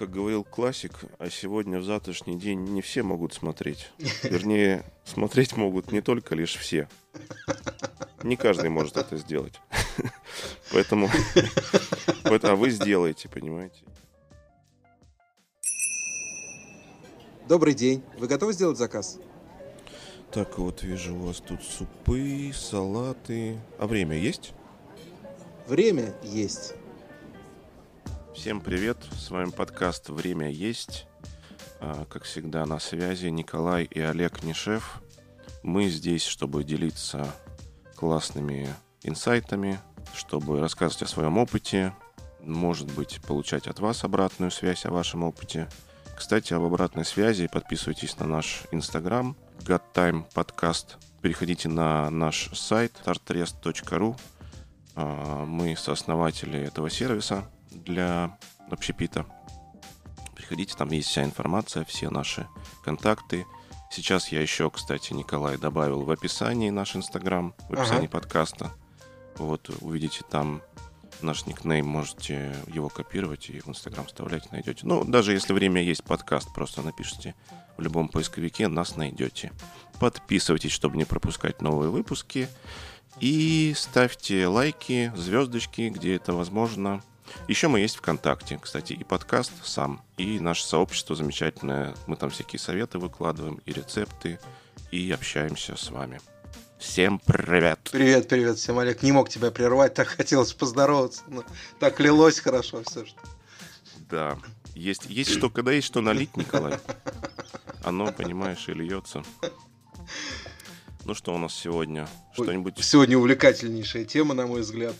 как 0.00 0.10
говорил 0.10 0.44
классик, 0.44 0.92
а 1.18 1.28
сегодня 1.28 1.78
в 1.78 1.84
завтрашний 1.84 2.38
день 2.38 2.60
не 2.60 2.80
все 2.80 3.02
могут 3.02 3.34
смотреть. 3.34 3.90
Вернее, 4.22 4.82
смотреть 5.04 5.58
могут 5.58 5.92
не 5.92 6.00
только 6.00 6.34
лишь 6.34 6.56
все. 6.56 6.88
Не 8.22 8.36
каждый 8.36 8.70
может 8.70 8.96
это 8.96 9.18
сделать. 9.18 9.60
Поэтому, 10.72 11.10
а 12.24 12.54
вы 12.54 12.70
сделаете, 12.70 13.28
понимаете? 13.28 13.82
Добрый 17.46 17.74
день. 17.74 18.02
Вы 18.16 18.26
готовы 18.26 18.54
сделать 18.54 18.78
заказ? 18.78 19.18
Так, 20.32 20.56
вот 20.56 20.82
вижу 20.82 21.14
у 21.14 21.26
вас 21.26 21.42
тут 21.46 21.62
супы, 21.62 22.52
салаты. 22.54 23.58
А 23.78 23.86
время 23.86 24.16
есть? 24.16 24.54
Время 25.66 26.14
есть. 26.22 26.72
Всем 28.40 28.62
привет, 28.62 28.96
с 29.18 29.30
вами 29.30 29.50
подкаст 29.50 30.08
«Время 30.08 30.48
есть». 30.48 31.06
А, 31.78 32.06
как 32.06 32.22
всегда 32.24 32.64
на 32.64 32.78
связи 32.78 33.26
Николай 33.26 33.84
и 33.84 34.00
Олег 34.00 34.42
Нишев. 34.42 35.02
Мы 35.62 35.90
здесь, 35.90 36.24
чтобы 36.24 36.64
делиться 36.64 37.34
классными 37.96 38.74
инсайтами, 39.02 39.78
чтобы 40.14 40.58
рассказывать 40.58 41.02
о 41.02 41.06
своем 41.06 41.36
опыте, 41.36 41.94
может 42.40 42.90
быть, 42.94 43.20
получать 43.26 43.66
от 43.66 43.78
вас 43.78 44.04
обратную 44.04 44.50
связь 44.50 44.86
о 44.86 44.90
вашем 44.90 45.22
опыте. 45.22 45.68
Кстати, 46.16 46.54
об 46.54 46.62
обратной 46.62 47.04
связи 47.04 47.46
подписывайтесь 47.46 48.18
на 48.18 48.26
наш 48.26 48.62
инстаграм 48.70 49.36
godtime 49.58 50.24
подкаст. 50.32 50.96
Переходите 51.20 51.68
на 51.68 52.08
наш 52.08 52.48
сайт 52.58 53.02
startrest.ru. 53.04 54.18
А, 54.96 55.44
мы 55.44 55.76
сооснователи 55.76 56.58
этого 56.58 56.88
сервиса– 56.88 57.44
для 57.70 58.36
общепита. 58.70 59.26
Приходите, 60.34 60.74
там 60.76 60.90
есть 60.90 61.08
вся 61.08 61.24
информация, 61.24 61.84
все 61.84 62.10
наши 62.10 62.46
контакты. 62.84 63.46
Сейчас 63.90 64.28
я 64.28 64.40
еще, 64.40 64.70
кстати, 64.70 65.12
Николай 65.12 65.56
добавил 65.56 66.02
в 66.02 66.10
описании 66.10 66.70
наш 66.70 66.96
инстаграм, 66.96 67.54
в 67.68 67.72
описании 67.74 68.06
ага. 68.06 68.12
подкаста. 68.12 68.72
Вот, 69.36 69.70
увидите 69.80 70.22
там 70.28 70.62
наш 71.22 71.46
никнейм, 71.46 71.86
можете 71.86 72.54
его 72.66 72.88
копировать 72.88 73.50
и 73.50 73.60
в 73.60 73.68
Инстаграм 73.68 74.06
вставлять, 74.06 74.50
найдете. 74.52 74.86
Ну, 74.86 75.04
даже 75.04 75.32
если 75.32 75.52
время 75.52 75.82
есть 75.82 76.04
подкаст, 76.04 76.52
просто 76.54 76.82
напишите 76.82 77.34
в 77.76 77.82
любом 77.82 78.08
поисковике, 78.08 78.68
нас 78.68 78.96
найдете. 78.96 79.52
Подписывайтесь, 79.98 80.72
чтобы 80.72 80.96
не 80.96 81.04
пропускать 81.04 81.60
новые 81.62 81.90
выпуски. 81.90 82.48
И 83.18 83.74
ставьте 83.76 84.46
лайки, 84.46 85.12
звездочки, 85.16 85.88
где 85.90 86.16
это 86.16 86.32
возможно. 86.32 87.02
Еще 87.48 87.68
мы 87.68 87.80
есть 87.80 87.96
ВКонтакте, 87.96 88.58
кстати, 88.62 88.92
и 88.92 89.04
подкаст 89.04 89.52
сам, 89.64 90.02
и 90.16 90.40
наше 90.40 90.64
сообщество 90.64 91.16
замечательное. 91.16 91.94
Мы 92.06 92.16
там 92.16 92.30
всякие 92.30 92.58
советы 92.58 92.98
выкладываем, 92.98 93.60
и 93.66 93.72
рецепты, 93.72 94.38
и 94.90 95.10
общаемся 95.10 95.76
с 95.76 95.90
вами. 95.90 96.20
Всем 96.78 97.18
привет! 97.18 97.80
Привет, 97.92 98.28
привет 98.28 98.58
всем, 98.58 98.78
Олег. 98.78 99.02
Не 99.02 99.12
мог 99.12 99.28
тебя 99.28 99.50
прервать, 99.50 99.94
так 99.94 100.08
хотелось 100.08 100.52
поздороваться. 100.52 101.22
Но 101.28 101.44
так 101.78 102.00
лилось 102.00 102.40
хорошо 102.40 102.82
все, 102.84 103.04
что... 103.04 103.20
Да, 104.08 104.38
есть, 104.74 105.06
есть 105.06 105.30
что, 105.30 105.50
когда 105.50 105.72
есть 105.72 105.86
что 105.86 106.00
налить, 106.00 106.36
Николай. 106.36 106.78
Оно, 107.84 108.12
понимаешь, 108.12 108.68
и 108.68 108.72
льется. 108.72 109.22
Ну 111.04 111.14
что 111.14 111.34
у 111.34 111.38
нас 111.38 111.54
сегодня? 111.54 112.08
Что-нибудь... 112.34 112.82
Сегодня 112.82 113.18
увлекательнейшая 113.18 114.04
тема, 114.04 114.34
на 114.34 114.46
мой 114.46 114.60
взгляд 114.60 114.94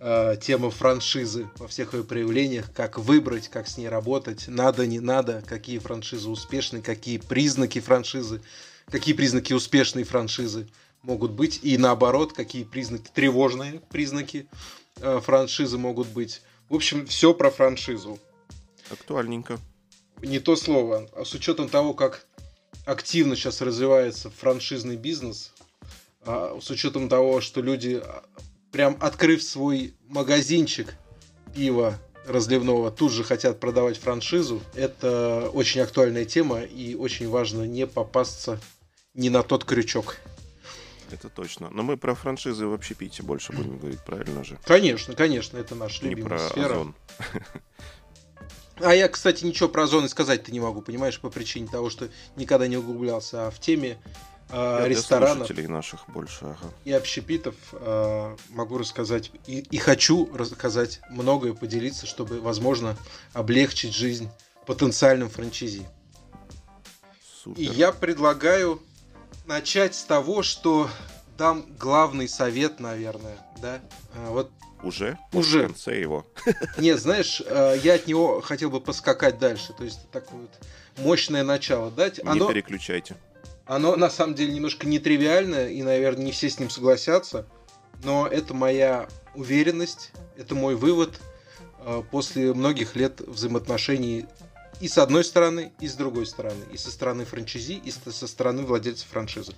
э, 0.00 0.36
тема 0.40 0.70
франшизы 0.70 1.48
во 1.56 1.68
всех 1.68 1.94
ее 1.94 2.02
проявлениях, 2.02 2.72
как 2.72 2.98
выбрать, 2.98 3.48
как 3.48 3.68
с 3.68 3.76
ней 3.76 3.88
работать, 3.88 4.48
надо, 4.48 4.86
не 4.86 5.00
надо, 5.00 5.42
какие 5.46 5.78
франшизы 5.78 6.28
успешны, 6.28 6.82
какие 6.82 7.18
признаки 7.18 7.78
франшизы, 7.78 8.42
какие 8.90 9.14
признаки 9.14 9.52
успешной 9.52 10.04
франшизы 10.04 10.68
могут 11.02 11.32
быть, 11.32 11.60
и 11.62 11.78
наоборот, 11.78 12.32
какие 12.32 12.64
признаки, 12.64 13.08
тревожные 13.14 13.80
признаки 13.90 14.48
э, 14.96 15.20
франшизы 15.20 15.78
могут 15.78 16.08
быть. 16.08 16.42
В 16.68 16.74
общем, 16.74 17.06
все 17.06 17.34
про 17.34 17.50
франшизу. 17.50 18.18
Актуальненько. 18.90 19.58
Не 20.22 20.40
то 20.40 20.56
слово. 20.56 21.08
А 21.14 21.24
с 21.24 21.34
учетом 21.34 21.68
того, 21.68 21.94
как 21.94 22.26
активно 22.84 23.36
сейчас 23.36 23.60
развивается 23.60 24.30
франшизный 24.30 24.96
бизнес, 24.96 25.52
а 26.22 26.58
с 26.60 26.70
учетом 26.70 27.08
того, 27.08 27.40
что 27.40 27.60
люди 27.60 28.02
прям 28.72 28.96
открыв 29.00 29.42
свой 29.42 29.94
магазинчик 30.08 30.94
пива 31.54 31.98
разливного, 32.26 32.90
тут 32.90 33.12
же 33.12 33.24
хотят 33.24 33.60
продавать 33.60 33.98
франшизу. 33.98 34.62
Это 34.74 35.50
очень 35.52 35.80
актуальная 35.80 36.24
тема 36.24 36.60
и 36.60 36.94
очень 36.94 37.28
важно 37.28 37.64
не 37.64 37.86
попасться 37.86 38.60
не 39.14 39.30
на 39.30 39.42
тот 39.42 39.64
крючок. 39.64 40.16
Это 41.10 41.28
точно. 41.28 41.70
Но 41.70 41.82
мы 41.82 41.96
про 41.96 42.14
франшизы 42.14 42.66
в 42.66 42.72
общепите 42.72 43.22
больше 43.22 43.52
будем 43.52 43.78
говорить, 43.78 44.00
правильно 44.04 44.44
же? 44.44 44.58
Конечно, 44.64 45.14
конечно, 45.14 45.58
это 45.58 45.74
наша 45.74 46.04
любимая 46.04 46.38
про 46.38 46.48
сфера. 46.48 46.72
Озон. 46.74 46.94
А 48.82 48.94
я, 48.94 49.08
кстати, 49.08 49.44
ничего 49.44 49.68
про 49.68 49.82
озон 49.82 50.08
сказать-то 50.08 50.50
не 50.52 50.58
могу, 50.58 50.80
понимаешь, 50.80 51.20
по 51.20 51.28
причине 51.28 51.68
того, 51.68 51.90
что 51.90 52.08
никогда 52.36 52.66
не 52.66 52.78
углублялся 52.78 53.48
а 53.48 53.50
в 53.50 53.60
теме 53.60 53.98
э, 54.52 54.88
ресторанов 54.88 55.48
для 55.48 55.68
наших 55.68 56.08
больше, 56.08 56.38
ага. 56.42 56.72
и 56.84 56.92
общепитов 56.92 57.54
э, 57.72 58.36
могу 58.50 58.78
рассказать 58.78 59.30
и, 59.46 59.58
и 59.58 59.78
хочу 59.78 60.30
рассказать 60.34 61.00
многое, 61.10 61.52
поделиться, 61.52 62.06
чтобы, 62.06 62.40
возможно, 62.40 62.96
облегчить 63.32 63.94
жизнь 63.94 64.30
потенциальным 64.66 65.30
франчизи. 65.30 65.86
Супер. 67.42 67.60
И 67.60 67.64
я 67.64 67.92
предлагаю 67.92 68.82
начать 69.46 69.94
с 69.94 70.04
того, 70.04 70.42
что 70.42 70.88
дам 71.38 71.64
главный 71.78 72.28
совет, 72.28 72.80
наверное, 72.80 73.38
да? 73.62 73.80
А, 74.14 74.30
вот 74.30 74.50
уже? 74.82 75.18
Уже. 75.32 75.60
В 75.60 75.66
конце 75.68 76.00
его. 76.00 76.26
Нет, 76.78 77.00
знаешь, 77.00 77.40
я 77.40 77.94
от 77.94 78.06
него 78.06 78.40
хотел 78.40 78.70
бы 78.70 78.80
поскакать 78.80 79.38
дальше. 79.38 79.72
То 79.76 79.84
есть 79.84 80.10
такое 80.10 80.42
вот 80.42 80.50
мощное 80.98 81.44
начало 81.44 81.90
дать. 81.90 82.22
Не 82.22 82.30
Оно... 82.30 82.48
переключайте. 82.48 83.16
Оно 83.70 83.94
на 83.94 84.10
самом 84.10 84.34
деле 84.34 84.52
немножко 84.52 84.84
нетривиальное, 84.88 85.68
и, 85.68 85.80
наверное, 85.84 86.24
не 86.24 86.32
все 86.32 86.50
с 86.50 86.58
ним 86.58 86.70
согласятся. 86.70 87.46
Но 88.02 88.26
это 88.26 88.52
моя 88.52 89.08
уверенность, 89.36 90.10
это 90.36 90.56
мой 90.56 90.74
вывод 90.74 91.20
э, 91.78 92.02
после 92.10 92.52
многих 92.52 92.96
лет 92.96 93.20
взаимоотношений 93.20 94.26
и 94.80 94.88
с 94.88 94.98
одной 94.98 95.22
стороны, 95.22 95.70
и 95.78 95.86
с 95.86 95.94
другой 95.94 96.26
стороны. 96.26 96.64
И 96.72 96.76
со 96.76 96.90
стороны 96.90 97.24
франчайзи, 97.24 97.74
и 97.74 97.92
со 97.92 98.26
стороны 98.26 98.62
владельца 98.62 99.06
франшизы. 99.08 99.52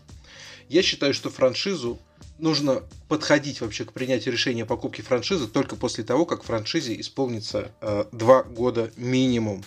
Я 0.69 0.83
считаю, 0.83 1.15
что 1.15 1.31
франшизу 1.31 1.99
нужно 2.39 2.83
подходить 3.09 3.63
вообще 3.63 3.87
к 3.87 3.95
принятию 3.95 4.35
решения 4.35 4.65
о 4.65 4.67
покупке 4.67 5.03
франшизы 5.03 5.49
только 5.49 5.75
после 5.75 6.05
того, 6.05 6.27
как 6.27 6.43
франшизе 6.43 7.01
исполнится 7.01 7.73
э, 7.81 8.05
два 8.13 8.43
года 8.43 8.93
минимум. 8.97 9.65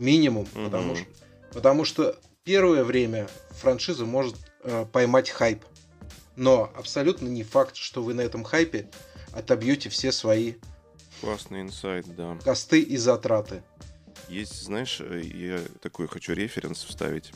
Минимум, 0.00 0.42
угу. 0.42 0.64
потому, 0.64 0.96
что, 0.96 1.06
потому 1.52 1.84
что 1.84 2.18
первое 2.44 2.84
время 2.84 3.28
франшиза 3.50 4.04
может 4.04 4.36
э, 4.62 4.86
поймать 4.92 5.30
хайп. 5.30 5.64
Но 6.36 6.70
абсолютно 6.76 7.28
не 7.28 7.42
факт, 7.42 7.76
что 7.76 8.02
вы 8.02 8.14
на 8.14 8.20
этом 8.20 8.44
хайпе 8.44 8.90
отобьете 9.32 9.88
все 9.88 10.12
свои 10.12 10.54
Классный 11.20 11.62
инсайт, 11.62 12.04
да. 12.14 12.36
Косты 12.44 12.82
и 12.82 12.96
затраты. 12.96 13.62
Есть, 14.28 14.62
знаешь, 14.62 15.00
э, 15.00 15.22
я 15.22 15.60
такой 15.80 16.06
хочу 16.06 16.34
референс 16.34 16.84
вставить 16.84 17.32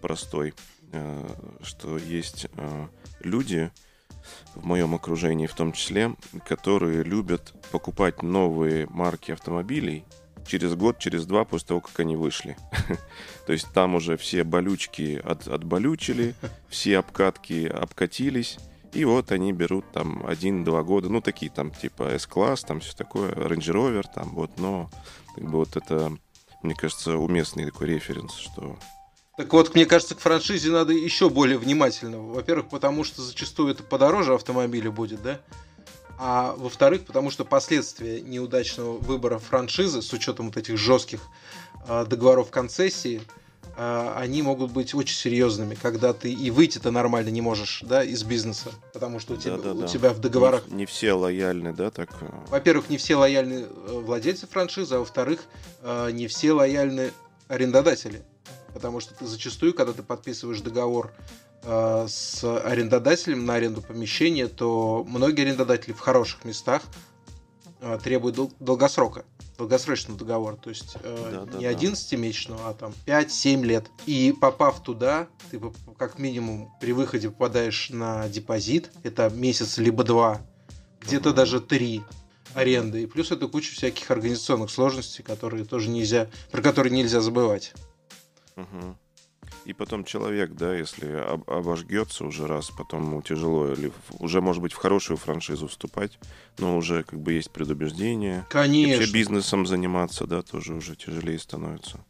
простой, 0.00 0.54
э, 0.92 1.28
что 1.62 1.98
есть 1.98 2.46
э, 2.56 2.86
люди 3.20 3.72
в 4.54 4.64
моем 4.64 4.94
окружении 4.94 5.46
в 5.46 5.54
том 5.54 5.72
числе, 5.72 6.14
которые 6.46 7.02
любят 7.02 7.52
покупать 7.72 8.22
новые 8.22 8.86
марки 8.86 9.32
автомобилей 9.32 10.04
через 10.46 10.74
год, 10.74 10.98
через 10.98 11.26
два 11.26 11.44
после 11.44 11.68
того, 11.68 11.80
как 11.80 11.98
они 12.00 12.16
вышли. 12.16 12.56
То 13.46 13.52
есть 13.52 13.72
там 13.72 13.94
уже 13.94 14.16
все 14.16 14.44
болючки 14.44 15.20
от, 15.24 15.48
отболючили, 15.48 16.34
все 16.68 16.98
обкатки 16.98 17.66
обкатились, 17.66 18.58
и 18.92 19.04
вот 19.04 19.32
они 19.32 19.52
берут 19.52 19.90
там 19.92 20.24
один-два 20.26 20.82
года, 20.82 21.08
ну 21.08 21.20
такие 21.20 21.50
там 21.50 21.70
типа 21.70 22.14
S-класс, 22.14 22.62
там 22.62 22.80
все 22.80 22.94
такое, 22.94 23.30
Range 23.32 23.58
Rover, 23.58 24.04
там 24.14 24.30
вот, 24.34 24.58
но 24.58 24.90
как 25.34 25.44
бы 25.44 25.58
вот 25.58 25.76
это, 25.76 26.16
мне 26.62 26.74
кажется, 26.74 27.16
уместный 27.16 27.64
такой 27.64 27.88
референс, 27.88 28.34
что 28.34 28.78
так 29.38 29.50
вот, 29.54 29.74
мне 29.74 29.86
кажется, 29.86 30.14
к 30.14 30.20
франшизе 30.20 30.70
надо 30.70 30.92
еще 30.92 31.30
более 31.30 31.56
внимательно. 31.56 32.18
Во-первых, 32.18 32.68
потому 32.68 33.02
что 33.02 33.22
зачастую 33.22 33.72
это 33.72 33.82
подороже 33.82 34.34
автомобиля 34.34 34.90
будет, 34.90 35.22
да? 35.22 35.40
А 36.24 36.54
во-вторых, 36.56 37.04
потому 37.04 37.32
что 37.32 37.44
последствия 37.44 38.20
неудачного 38.20 38.96
выбора 38.98 39.38
франшизы 39.38 40.02
с 40.02 40.12
учетом 40.12 40.46
вот 40.46 40.56
этих 40.56 40.78
жестких 40.78 41.20
э, 41.88 42.06
договоров 42.06 42.48
концессии 42.50 43.22
а, 43.74 44.14
они 44.18 44.42
могут 44.42 44.70
быть 44.70 44.94
очень 44.94 45.16
серьезными, 45.16 45.74
когда 45.74 46.12
ты 46.12 46.32
и 46.32 46.50
выйти-то 46.50 46.92
нормально 46.92 47.30
не 47.30 47.40
можешь, 47.40 47.82
да, 47.84 48.04
из 48.04 48.22
бизнеса, 48.22 48.70
потому 48.92 49.18
что 49.18 49.34
у, 49.34 49.36
тебя, 49.36 49.56
Да-да-да. 49.56 49.84
у 49.84 49.88
тебя 49.88 50.12
в 50.12 50.20
договорах... 50.20 50.68
Не, 50.68 50.76
не 50.76 50.86
все 50.86 51.12
лояльны, 51.14 51.72
да, 51.72 51.90
так? 51.90 52.10
э, 52.20 52.26
Во-первых, 52.50 52.88
не 52.88 52.98
все 52.98 53.16
лояльны 53.16 53.66
э, 53.66 54.00
владельцы 54.04 54.46
франшизы, 54.46 54.94
а 54.94 54.98
во-вторых, 54.98 55.40
э, 55.80 56.10
не 56.12 56.28
все 56.28 56.52
лояльны 56.52 57.10
арендодатели. 57.48 58.22
Потому 58.74 59.00
что 59.00 59.14
ты 59.14 59.26
зачастую, 59.26 59.74
когда 59.74 59.92
ты 59.92 60.02
подписываешь 60.02 60.60
договор 60.60 61.12
с 61.64 62.42
арендодателем 62.64 63.44
на 63.46 63.54
аренду 63.54 63.82
помещения, 63.82 64.48
то 64.48 65.04
многие 65.08 65.42
арендодатели 65.42 65.92
в 65.92 66.00
хороших 66.00 66.44
местах 66.44 66.82
э, 67.80 67.98
требуют 68.02 68.36
дол- 68.36 68.52
долгосрока, 68.58 69.24
долгосрочного 69.58 70.18
договора. 70.18 70.56
То 70.56 70.70
есть 70.70 70.96
э, 71.02 71.28
Да-да-да. 71.32 71.58
не 71.58 71.64
11-месячного, 71.66 72.60
а 72.70 72.74
там 72.74 72.92
5-7 73.06 73.62
лет. 73.62 73.86
И 74.06 74.34
попав 74.40 74.82
туда, 74.82 75.28
ты 75.50 75.60
как 75.98 76.18
минимум 76.18 76.72
при 76.80 76.92
выходе 76.92 77.30
попадаешь 77.30 77.90
на 77.90 78.28
депозит. 78.28 78.90
Это 79.04 79.30
месяц 79.30 79.78
либо 79.78 80.02
два, 80.02 80.40
где-то 81.00 81.28
Мгм. 81.28 81.36
даже 81.36 81.60
три 81.60 82.02
аренды. 82.54 83.02
И 83.04 83.06
плюс 83.06 83.30
это 83.30 83.46
куча 83.46 83.72
всяких 83.72 84.10
организационных 84.10 84.70
сложностей, 84.70 85.22
которые 85.22 85.64
тоже 85.64 85.88
нельзя, 85.90 86.28
про 86.50 86.60
которые 86.60 86.92
нельзя 86.92 87.20
забывать. 87.20 87.72
Мгм. 88.56 88.98
И 89.64 89.72
потом 89.72 90.04
человек, 90.04 90.52
да, 90.52 90.74
если 90.74 91.06
об- 91.06 91.48
обожгется 91.48 92.24
уже 92.24 92.46
раз, 92.48 92.70
потом 92.70 93.04
ему 93.04 93.22
тяжело, 93.22 93.72
или 93.72 93.92
уже, 94.18 94.40
может 94.40 94.60
быть, 94.60 94.72
в 94.72 94.76
хорошую 94.76 95.16
франшизу 95.16 95.68
вступать, 95.68 96.18
но 96.58 96.76
уже 96.76 97.04
как 97.04 97.20
бы 97.20 97.32
есть 97.34 97.50
предубеждение. 97.50 98.38
И 98.38 98.40
вообще 98.40 98.48
Конечно. 98.50 99.12
бизнесом 99.12 99.66
заниматься, 99.66 100.26
да, 100.26 100.42
тоже 100.42 100.74
уже 100.74 100.96
тяжелее 100.96 101.38
становится. 101.38 102.04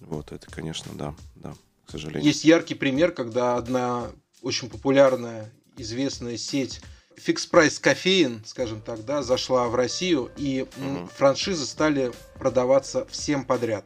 Вот, 0.00 0.32
это, 0.32 0.50
конечно, 0.50 0.90
да, 0.94 1.14
да, 1.36 1.54
к 1.86 1.90
сожалению. 1.92 2.24
Есть 2.24 2.44
яркий 2.44 2.74
пример, 2.74 3.12
когда 3.12 3.56
одна 3.56 4.10
очень 4.42 4.68
популярная, 4.68 5.52
известная 5.76 6.36
сеть 6.36 6.80
Fix 7.16 7.48
Price 7.48 7.80
кофеин, 7.80 8.42
скажем 8.44 8.80
так, 8.80 9.04
да, 9.04 9.22
зашла 9.22 9.68
в 9.68 9.76
Россию, 9.76 10.32
и 10.36 10.66
Мгм. 10.76 11.08
франшизы 11.08 11.64
стали 11.64 12.10
продаваться 12.38 13.06
всем 13.06 13.44
подряд. 13.44 13.84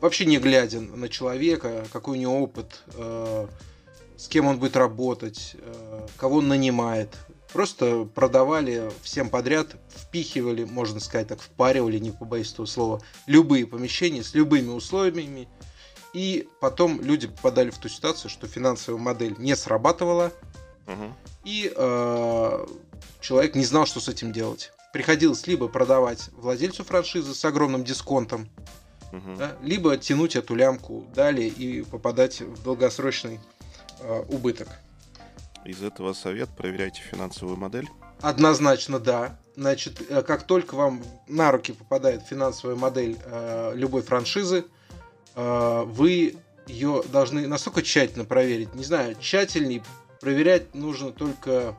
Вообще 0.00 0.24
не 0.24 0.38
глядя 0.38 0.80
на 0.80 1.08
человека, 1.08 1.86
какой 1.92 2.16
у 2.16 2.20
него 2.20 2.40
опыт, 2.40 2.82
э, 2.94 3.46
с 4.16 4.28
кем 4.28 4.46
он 4.46 4.58
будет 4.58 4.76
работать, 4.76 5.56
э, 5.58 6.06
кого 6.16 6.38
он 6.38 6.48
нанимает. 6.48 7.14
Просто 7.52 8.04
продавали 8.14 8.90
всем 9.02 9.28
подряд, 9.28 9.76
впихивали, 9.88 10.64
можно 10.64 11.00
сказать 11.00 11.28
так, 11.28 11.40
впаривали, 11.40 11.98
не 11.98 12.12
побоюсь 12.12 12.52
этого 12.52 12.66
слова, 12.66 13.02
любые 13.26 13.66
помещения 13.66 14.22
с 14.22 14.34
любыми 14.34 14.70
условиями. 14.70 15.48
И 16.12 16.48
потом 16.60 17.00
люди 17.00 17.26
попадали 17.28 17.70
в 17.70 17.78
ту 17.78 17.88
ситуацию, 17.88 18.30
что 18.30 18.46
финансовая 18.46 19.00
модель 19.00 19.36
не 19.38 19.54
срабатывала, 19.54 20.32
и 21.44 21.72
э, 21.74 22.66
человек 23.20 23.54
не 23.54 23.64
знал, 23.64 23.86
что 23.86 24.00
с 24.00 24.08
этим 24.08 24.32
делать. 24.32 24.72
Приходилось 24.92 25.46
либо 25.46 25.68
продавать 25.68 26.30
владельцу 26.32 26.82
франшизы 26.82 27.32
с 27.32 27.44
огромным 27.44 27.84
дисконтом, 27.84 28.48
Мгм. 29.12 29.36
да, 29.36 29.56
либо 29.62 29.96
тянуть 29.96 30.36
эту 30.36 30.54
лямку 30.54 31.04
далее 31.14 31.48
и 31.48 31.82
попадать 31.82 32.40
в 32.40 32.62
долгосрочный 32.62 33.40
э, 34.00 34.24
убыток. 34.28 34.68
Из 35.64 35.82
этого 35.82 36.12
совет 36.12 36.48
проверяйте 36.56 37.02
финансовую 37.02 37.56
модель. 37.56 37.88
Однозначно 38.20 38.98
да. 38.98 39.38
Значит, 39.56 40.00
э, 40.08 40.22
как 40.22 40.44
только 40.44 40.74
вам 40.74 41.02
на 41.28 41.50
руки 41.52 41.72
попадает 41.72 42.22
финансовая 42.22 42.76
модель 42.76 43.16
э, 43.24 43.72
любой 43.74 44.02
франшизы, 44.02 44.64
э, 45.34 45.82
вы 45.86 46.36
ее 46.66 47.02
должны 47.12 47.46
настолько 47.46 47.82
тщательно 47.82 48.24
проверить. 48.24 48.74
Не 48.74 48.84
знаю, 48.84 49.16
тщательней 49.20 49.82
проверять 50.20 50.74
нужно 50.74 51.12
только... 51.12 51.74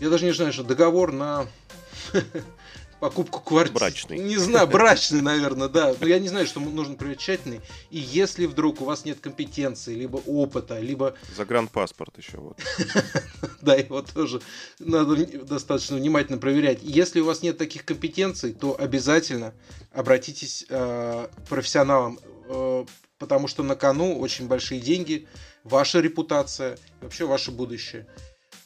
Я 0.00 0.08
даже 0.08 0.24
не 0.24 0.32
знаю, 0.32 0.52
что 0.52 0.64
договор 0.64 1.12
на 1.12 1.46
покупку 3.02 3.40
квартиры. 3.40 3.74
Брачный. 3.80 4.18
Не 4.20 4.36
знаю, 4.36 4.68
брачный, 4.68 5.22
наверное, 5.22 5.66
да. 5.66 5.92
Но 5.98 6.06
я 6.06 6.20
не 6.20 6.28
знаю, 6.28 6.46
что 6.46 6.60
нужно 6.60 6.94
проверять 6.94 7.18
тщательный. 7.18 7.60
И 7.90 7.98
если 7.98 8.46
вдруг 8.46 8.80
у 8.80 8.84
вас 8.84 9.04
нет 9.04 9.18
компетенции, 9.18 9.92
либо 9.92 10.18
опыта, 10.18 10.78
либо 10.78 11.16
Загранпаспорт 11.36 12.16
еще 12.18 12.38
вот. 12.38 12.60
да, 13.60 13.74
его 13.74 14.02
тоже 14.02 14.40
надо 14.78 15.16
достаточно 15.44 15.96
внимательно 15.96 16.38
проверять. 16.38 16.78
Если 16.82 17.18
у 17.18 17.24
вас 17.24 17.42
нет 17.42 17.58
таких 17.58 17.84
компетенций, 17.84 18.52
то 18.52 18.80
обязательно 18.80 19.52
обратитесь 19.90 20.64
э, 20.68 21.26
к 21.26 21.48
профессионалам, 21.48 22.20
э, 22.46 22.84
потому 23.18 23.48
что 23.48 23.64
на 23.64 23.74
кону 23.74 24.16
очень 24.16 24.46
большие 24.46 24.80
деньги, 24.80 25.26
ваша 25.64 25.98
репутация 25.98 26.78
вообще 27.00 27.26
ваше 27.26 27.50
будущее. 27.50 28.06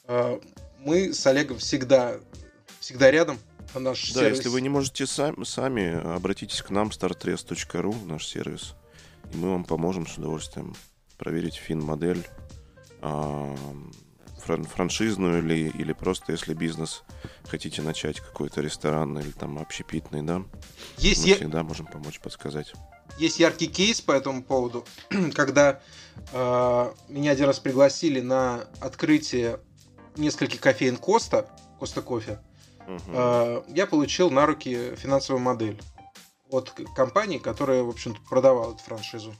Э, 0.08 0.38
мы 0.80 1.14
с 1.14 1.26
Олегом 1.26 1.56
всегда, 1.56 2.18
всегда 2.80 3.10
рядом. 3.10 3.38
А 3.74 3.78
наш 3.80 4.12
Да, 4.12 4.20
сервис- 4.20 4.38
если 4.38 4.48
вы 4.48 4.60
не 4.60 4.68
можете 4.68 5.06
сами, 5.06 5.44
сами 5.44 6.14
обратитесь 6.14 6.62
к 6.62 6.70
нам, 6.70 6.88
startrest.ru, 6.88 8.06
наш 8.06 8.26
сервис, 8.26 8.74
и 9.32 9.36
мы 9.36 9.50
вам 9.50 9.64
поможем 9.64 10.06
с 10.06 10.16
удовольствием 10.18 10.74
проверить 11.18 11.54
фин-модель, 11.56 12.26
а, 13.02 13.54
фран- 14.44 14.64
франшизную 14.64 15.38
или, 15.42 15.68
или 15.68 15.92
просто 15.92 16.32
если 16.32 16.54
бизнес 16.54 17.02
хотите 17.48 17.82
начать 17.82 18.20
какой-то 18.20 18.60
ресторан 18.60 19.18
или 19.18 19.30
там 19.30 19.58
общепитный, 19.58 20.22
да, 20.22 20.42
есть, 20.98 21.22
мы 21.22 21.28
я- 21.28 21.34
всегда 21.36 21.62
можем 21.62 21.86
помочь 21.86 22.20
подсказать. 22.20 22.72
Есть 23.18 23.38
яркий 23.40 23.66
кейс 23.68 24.00
по 24.00 24.12
этому 24.12 24.42
поводу, 24.42 24.84
когда 25.34 25.80
э, 26.32 26.92
меня 27.08 27.30
один 27.32 27.46
раз 27.46 27.58
пригласили 27.58 28.20
на 28.20 28.64
открытие 28.80 29.60
нескольких 30.16 30.60
кофеин 30.60 30.96
Коста, 30.96 31.48
Коста 31.78 32.00
кофе. 32.02 32.40
Э, 32.86 33.62
я 33.68 33.86
получил 33.86 34.30
на 34.30 34.46
руки 34.46 34.94
финансовую 34.96 35.42
модель 35.42 35.80
от 36.50 36.70
компании, 36.94 37.38
которая, 37.38 37.82
в 37.82 37.88
общем-то, 37.88 38.20
продавала 38.28 38.72
эту 38.74 38.82
франшизу. 38.82 39.34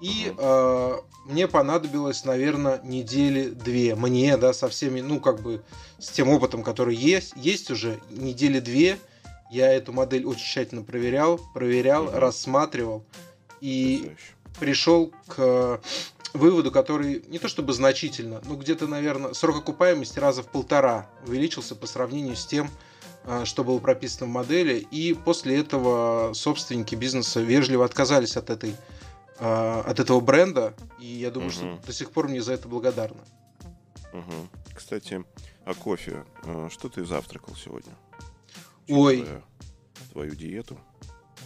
И 0.00 0.28
Мгм. 0.30 0.36
э, 0.40 0.96
мне 1.26 1.46
понадобилось, 1.46 2.24
наверное, 2.24 2.80
недели 2.82 3.50
две. 3.50 3.94
Мне, 3.94 4.36
да, 4.36 4.52
со 4.52 4.68
всеми, 4.68 5.00
ну, 5.00 5.20
как 5.20 5.40
бы, 5.42 5.62
с 5.98 6.08
тем 6.08 6.28
опытом, 6.30 6.62
который 6.62 6.96
есть, 6.96 7.34
есть 7.36 7.70
уже, 7.70 8.00
недели 8.10 8.60
две. 8.60 8.98
Я 9.50 9.72
эту 9.72 9.92
модель 9.92 10.24
очень 10.24 10.44
тщательно 10.44 10.82
проверял, 10.82 11.38
проверял, 11.54 12.04
Мгм. 12.04 12.14
рассматривал. 12.16 13.04
И 13.60 13.98
Потрясающе. 13.98 14.34
пришел 14.58 15.12
к 15.26 15.80
выводу, 16.32 16.70
который 16.70 17.24
не 17.28 17.38
то 17.38 17.48
чтобы 17.48 17.72
значительно, 17.72 18.40
но 18.44 18.56
где-то, 18.56 18.86
наверное, 18.86 19.32
срок 19.34 19.58
окупаемости 19.58 20.18
раза 20.18 20.42
в 20.42 20.46
полтора 20.48 21.08
увеличился 21.26 21.74
по 21.74 21.86
сравнению 21.86 22.36
с 22.36 22.46
тем, 22.46 22.70
э, 23.24 23.44
что 23.44 23.64
было 23.64 23.78
прописано 23.78 24.26
в 24.26 24.30
модели. 24.30 24.86
И 24.90 25.14
после 25.14 25.58
этого 25.58 26.32
собственники 26.34 26.94
бизнеса 26.94 27.40
вежливо 27.40 27.84
отказались 27.84 28.36
от 28.36 28.50
этой 28.50 28.76
э, 29.38 29.80
от 29.86 29.98
этого 29.98 30.20
бренда, 30.20 30.74
и 30.98 31.06
я 31.06 31.30
думаю, 31.30 31.50
Мгм. 31.50 31.78
что 31.78 31.86
до 31.86 31.92
сих 31.92 32.10
пор 32.10 32.28
мне 32.28 32.42
за 32.42 32.52
это 32.52 32.68
благодарны. 32.68 33.20
Мгм. 34.12 34.50
Кстати, 34.74 35.24
о 35.64 35.74
кофе. 35.74 36.24
А, 36.44 36.68
Что 36.70 36.88
ты 36.88 37.04
завтракал 37.04 37.54
сегодня? 37.56 37.92
Ой. 38.88 39.26
Твою 40.12 40.34
диету. 40.34 40.78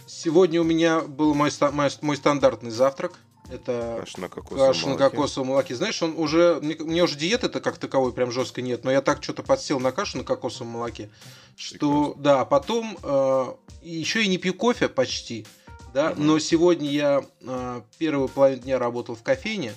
Сегодня 0.07 0.61
у 0.61 0.63
меня 0.63 1.01
был 1.01 1.33
мой, 1.33 1.51
мой, 1.71 1.89
мой 2.01 2.17
стандартный 2.17 2.71
завтрак. 2.71 3.19
Это 3.49 3.97
Каша 3.99 4.21
на 4.21 4.29
кокосовом 4.29 4.67
каша 4.67 4.81
на 4.81 4.87
молоке. 4.95 5.09
кокосовом 5.09 5.47
молоке. 5.49 5.75
Знаешь, 5.75 6.01
он 6.01 6.15
уже. 6.17 6.59
Мне, 6.61 6.75
мне 6.79 7.03
уже 7.03 7.15
диеты-то 7.15 7.61
как 7.61 7.77
таковой 7.77 8.11
прям 8.11 8.31
жестко 8.31 8.61
нет, 8.61 8.83
но 8.83 8.91
я 8.91 9.01
так 9.01 9.23
что-то 9.23 9.43
подсел 9.43 9.79
на 9.79 9.91
кашу 9.91 10.17
на 10.17 10.23
кокосовом 10.23 10.73
молоке, 10.73 11.09
что 11.55 11.77
Прекрасно. 12.13 12.23
да, 12.23 12.45
потом 12.45 12.97
э, 13.03 13.45
еще 13.83 14.23
и 14.23 14.27
не 14.27 14.37
пью 14.37 14.53
кофе 14.53 14.89
почти. 14.89 15.45
Да, 15.93 16.09
Мгм. 16.11 16.25
но 16.27 16.39
сегодня 16.39 16.89
я 16.89 17.23
э, 17.41 17.81
первую 17.99 18.27
половину 18.29 18.63
дня 18.63 18.79
работал 18.79 19.15
в 19.15 19.23
кофейне. 19.23 19.73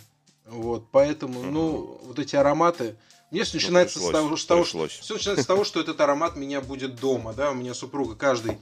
Вот, 0.46 0.87
поэтому, 0.90 1.40
Мгм. 1.40 1.52
ну, 1.52 2.00
вот 2.04 2.18
эти 2.18 2.34
ароматы. 2.34 2.96
Мне 3.30 3.44
все 3.44 3.58
Ну, 3.58 3.60
начинается 3.62 3.98
с 3.98 4.02
пришлось, 4.02 4.40
с 4.40 4.46
того, 4.46 4.64
что 4.64 4.87
все 4.88 5.14
начинается 5.14 5.44
с 5.44 5.46
того, 5.46 5.64
что 5.64 5.80
этот 5.80 6.00
аромат 6.00 6.34
меня 6.37 6.62
будет 6.62 6.96
дома, 6.96 7.34
да, 7.34 7.50
у 7.50 7.54
меня 7.54 7.75
супруга 7.75 8.14
каждый 8.16 8.56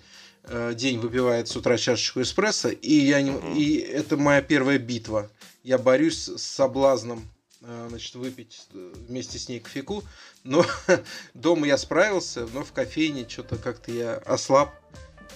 день 0.75 0.99
выпивает 0.99 1.49
с 1.49 1.57
утра 1.57 1.77
чашечку 1.77 2.23
эспрессо, 2.23 2.69
и 2.69 2.95
я 2.95 3.21
не, 3.21 3.33
и 3.59 3.79
это 3.79 4.17
моя 4.17 4.43
первая 4.43 4.79
битва. 4.79 5.31
Я 5.63 5.79
борюсь 5.79 6.29
с 6.29 6.43
соблазном, 6.43 7.29
э, 7.63 7.87
значит, 7.89 8.15
выпить 8.15 8.69
э, 8.73 8.93
вместе 9.09 9.39
с 9.39 9.49
ней 9.49 9.59
кофейку, 9.59 10.05
но 10.45 10.65
дома 11.35 11.67
я 11.67 11.77
справился, 11.77 12.47
но 12.55 12.63
в 12.63 12.73
кофейне 12.73 13.29
что-то 13.29 13.57
как-то 13.57 13.91
я 13.91 14.15
ослаб 14.19 14.73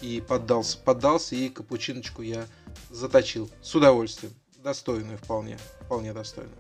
и 0.01 0.21
поддался, 0.21 0.79
поддался 0.79 1.35
и 1.35 1.49
капучиночку 1.49 2.23
я 2.23 2.47
заточил 2.91 3.51
с 3.61 3.75
удовольствием, 3.75 4.33
достойную 4.59 5.19
вполне, 5.19 5.59
вполне 5.81 6.13
достойную. 6.13 6.57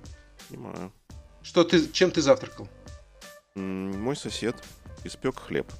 Понимаю. 0.48 0.92
Что 1.42 1.64
ты, 1.64 1.88
чем 1.92 2.10
ты 2.10 2.20
завтракал? 2.20 2.68
Мой 3.54 4.16
сосед 4.16 4.56
испек 5.04 5.38
хлеб 5.38 5.70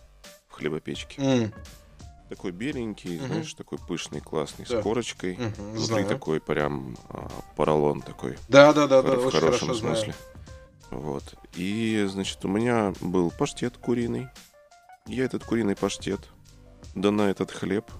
в 0.49 0.53
хлебопечке. 0.53 1.53
Такой 2.31 2.53
беленький, 2.53 3.17
Мгм. 3.19 3.27
знаешь, 3.27 3.55
такой 3.55 3.77
пышный, 3.79 4.21
классный, 4.21 4.65
Да. 4.69 4.79
с 4.79 4.83
корочкой. 4.85 5.35
Мгм, 5.37 5.53
Внутри 5.73 5.85
знаю. 5.85 6.07
такой 6.07 6.41
прям 6.41 6.97
а, 7.09 7.29
поролон 7.57 8.03
такой. 8.03 8.39
Да, 8.49 8.73
да, 8.73 8.87
да, 8.87 9.03
да, 9.03 9.17
в 9.17 9.27
очень 9.27 9.41
хорошем 9.41 9.67
хорошо 9.69 9.75
смысле. 9.81 10.15
знаю. 10.91 11.03
Вот. 11.03 11.35
И, 11.57 12.07
значит, 12.09 12.45
у 12.45 12.49
меня 12.49 12.95
был 13.01 13.33
паштет 13.33 13.77
куриный. 13.79 14.29
Я 15.07 15.25
этот 15.25 15.43
куриный 15.43 15.75
паштет, 15.75 16.21
да 16.95 17.11
на 17.11 17.23
этот 17.23 17.51
хлеб. 17.51 17.91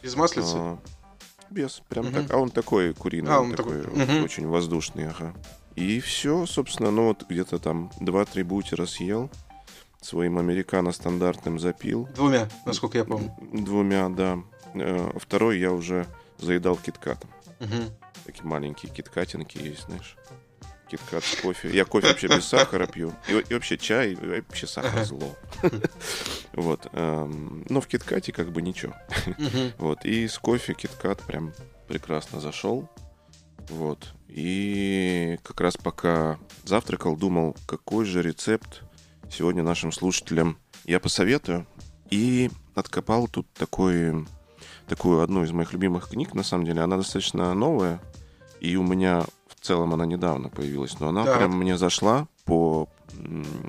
Без 0.00 0.14
маслицы? 0.14 0.52
а, 0.54 0.78
без, 1.50 1.82
прям 1.88 2.06
Мгм. 2.06 2.14
так. 2.14 2.30
А 2.32 2.36
он 2.36 2.50
такой 2.50 2.94
куриный, 2.94 3.32
А, 3.32 3.40
он 3.40 3.52
такой 3.56 3.82
такой, 3.82 4.04
мгм. 4.04 4.22
очень 4.24 4.46
воздушный, 4.46 5.08
ага. 5.08 5.34
И 5.74 5.98
все, 5.98 6.46
собственно, 6.46 6.92
ну 6.92 7.08
вот 7.08 7.24
где-то 7.28 7.58
там 7.58 7.90
2-3 7.98 8.44
бутера 8.44 8.86
съел. 8.86 9.28
Своим 10.00 10.38
американо 10.38 10.92
стандартным 10.92 11.58
запил. 11.58 12.08
Двумя, 12.14 12.48
насколько 12.64 12.98
я 12.98 13.04
помню. 13.04 13.34
Двумя, 13.52 14.08
да. 14.08 14.38
Э, 14.74 15.10
Второй 15.18 15.58
я 15.58 15.72
уже 15.72 16.06
заедал 16.38 16.76
киткатом. 16.76 17.30
Мгм. 17.60 17.84
Такие 18.24 18.44
маленькие 18.44 18.92
киткатинки 18.92 19.58
есть, 19.58 19.84
знаешь. 19.86 20.16
Киткат 20.90 21.22
с 21.22 21.36
кофе. 21.36 21.70
Я 21.70 21.84
кофе 21.84 22.08
вообще 22.08 22.28
без 22.28 22.46
сахара 22.46 22.86
пью. 22.86 23.12
И, 23.28 23.32
и 23.32 23.54
вообще 23.54 23.76
чай, 23.78 24.12
и 24.12 24.26
вообще 24.26 24.66
сахар 24.66 25.04
зло. 25.04 25.36
Вот. 26.52 26.88
эм, 26.92 27.64
Но 27.68 27.80
в 27.80 27.86
киткате 27.86 28.32
как 28.32 28.50
бы 28.50 28.62
ничего. 28.62 28.94
Вот. 29.78 30.04
И 30.04 30.26
с 30.26 30.38
кофе 30.38 30.74
киткат 30.74 31.20
прям 31.22 31.52
прекрасно 31.86 32.40
зашел. 32.40 32.88
Вот. 33.68 34.14
И 34.28 35.38
как 35.42 35.60
раз 35.60 35.76
пока 35.76 36.38
завтракал, 36.64 37.16
думал, 37.16 37.56
какой 37.66 38.04
же 38.04 38.22
рецепт 38.22 38.82
сегодня 39.30 39.62
нашим 39.62 39.92
слушателям 39.92 40.58
я 40.84 41.00
посоветую. 41.00 41.66
И 42.10 42.50
откопал 42.74 43.28
тут 43.28 43.46
такой, 43.52 44.26
такую 44.88 45.22
одну 45.22 45.44
из 45.44 45.52
моих 45.52 45.72
любимых 45.72 46.08
книг, 46.08 46.34
на 46.34 46.42
самом 46.42 46.64
деле. 46.64 46.82
Она 46.82 46.96
достаточно 46.96 47.54
новая. 47.54 48.00
И 48.60 48.76
у 48.76 48.82
меня 48.82 49.24
в 49.48 49.64
целом 49.64 49.94
она 49.94 50.06
недавно 50.06 50.48
появилась. 50.48 50.98
Но 51.00 51.08
она 51.08 51.24
Так. 51.24 51.38
прям 51.38 51.56
мне 51.56 51.78
зашла 51.78 52.26
по 52.44 52.88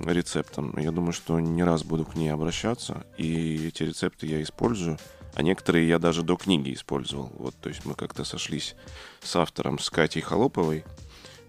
рецептам. 0.05 0.77
Я 0.77 0.91
думаю, 0.91 1.13
что 1.13 1.39
не 1.39 1.63
раз 1.63 1.83
буду 1.83 2.05
к 2.05 2.15
ней 2.15 2.29
обращаться. 2.29 3.05
И 3.17 3.67
эти 3.67 3.83
рецепты 3.83 4.27
я 4.27 4.41
использую. 4.41 4.97
А 5.33 5.43
некоторые 5.43 5.87
я 5.87 5.97
даже 5.97 6.23
до 6.23 6.35
книги 6.35 6.73
использовал. 6.73 7.31
Вот, 7.37 7.55
то 7.55 7.69
есть 7.69 7.85
мы 7.85 7.93
как-то 7.93 8.25
сошлись 8.25 8.75
с 9.23 9.35
автором, 9.35 9.79
с 9.79 9.89
Катей 9.89 10.21
Холоповой. 10.21 10.83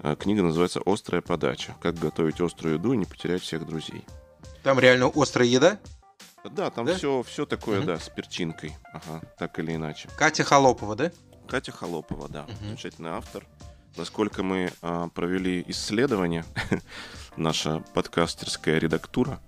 Э, 0.03 0.17
Книга 0.19 0.43
называется 0.43 0.81
«Острая 0.85 1.23
подача. 1.23 1.75
Как 1.81 1.95
готовить 1.97 2.41
острую 2.41 2.75
еду 2.77 2.93
и 2.93 2.97
не 2.97 3.05
потерять 3.05 3.43
всех 3.43 3.67
друзей». 3.67 4.05
Там 4.63 4.79
реально 4.79 5.11
острая 5.15 5.49
еда. 5.49 5.79
Да, 6.45 6.71
там 6.71 6.87
Да? 6.87 6.95
все, 6.97 7.23
все 7.23 7.47
такое, 7.47 7.79
Мгм. 7.79 7.87
да, 7.87 7.99
с 7.99 8.09
перчинкой. 8.09 8.77
Ага, 8.93 9.23
так 9.39 9.59
или 9.61 9.75
иначе. 9.75 10.09
Катя 10.17 10.43
Холопова, 10.45 10.97
да? 10.97 11.13
Катя 11.49 11.71
Холопова, 11.73 12.29
да, 12.29 12.43
Мгм. 12.45 12.57
замечательный 12.69 13.11
автор. 13.11 13.47
Насколько 13.97 14.43
мы 14.43 14.73
а, 14.81 15.09
провели 15.09 15.65
исследование, 15.69 16.45
наша 17.37 17.81
подкастерская 17.95 18.79
редактура 18.79 19.39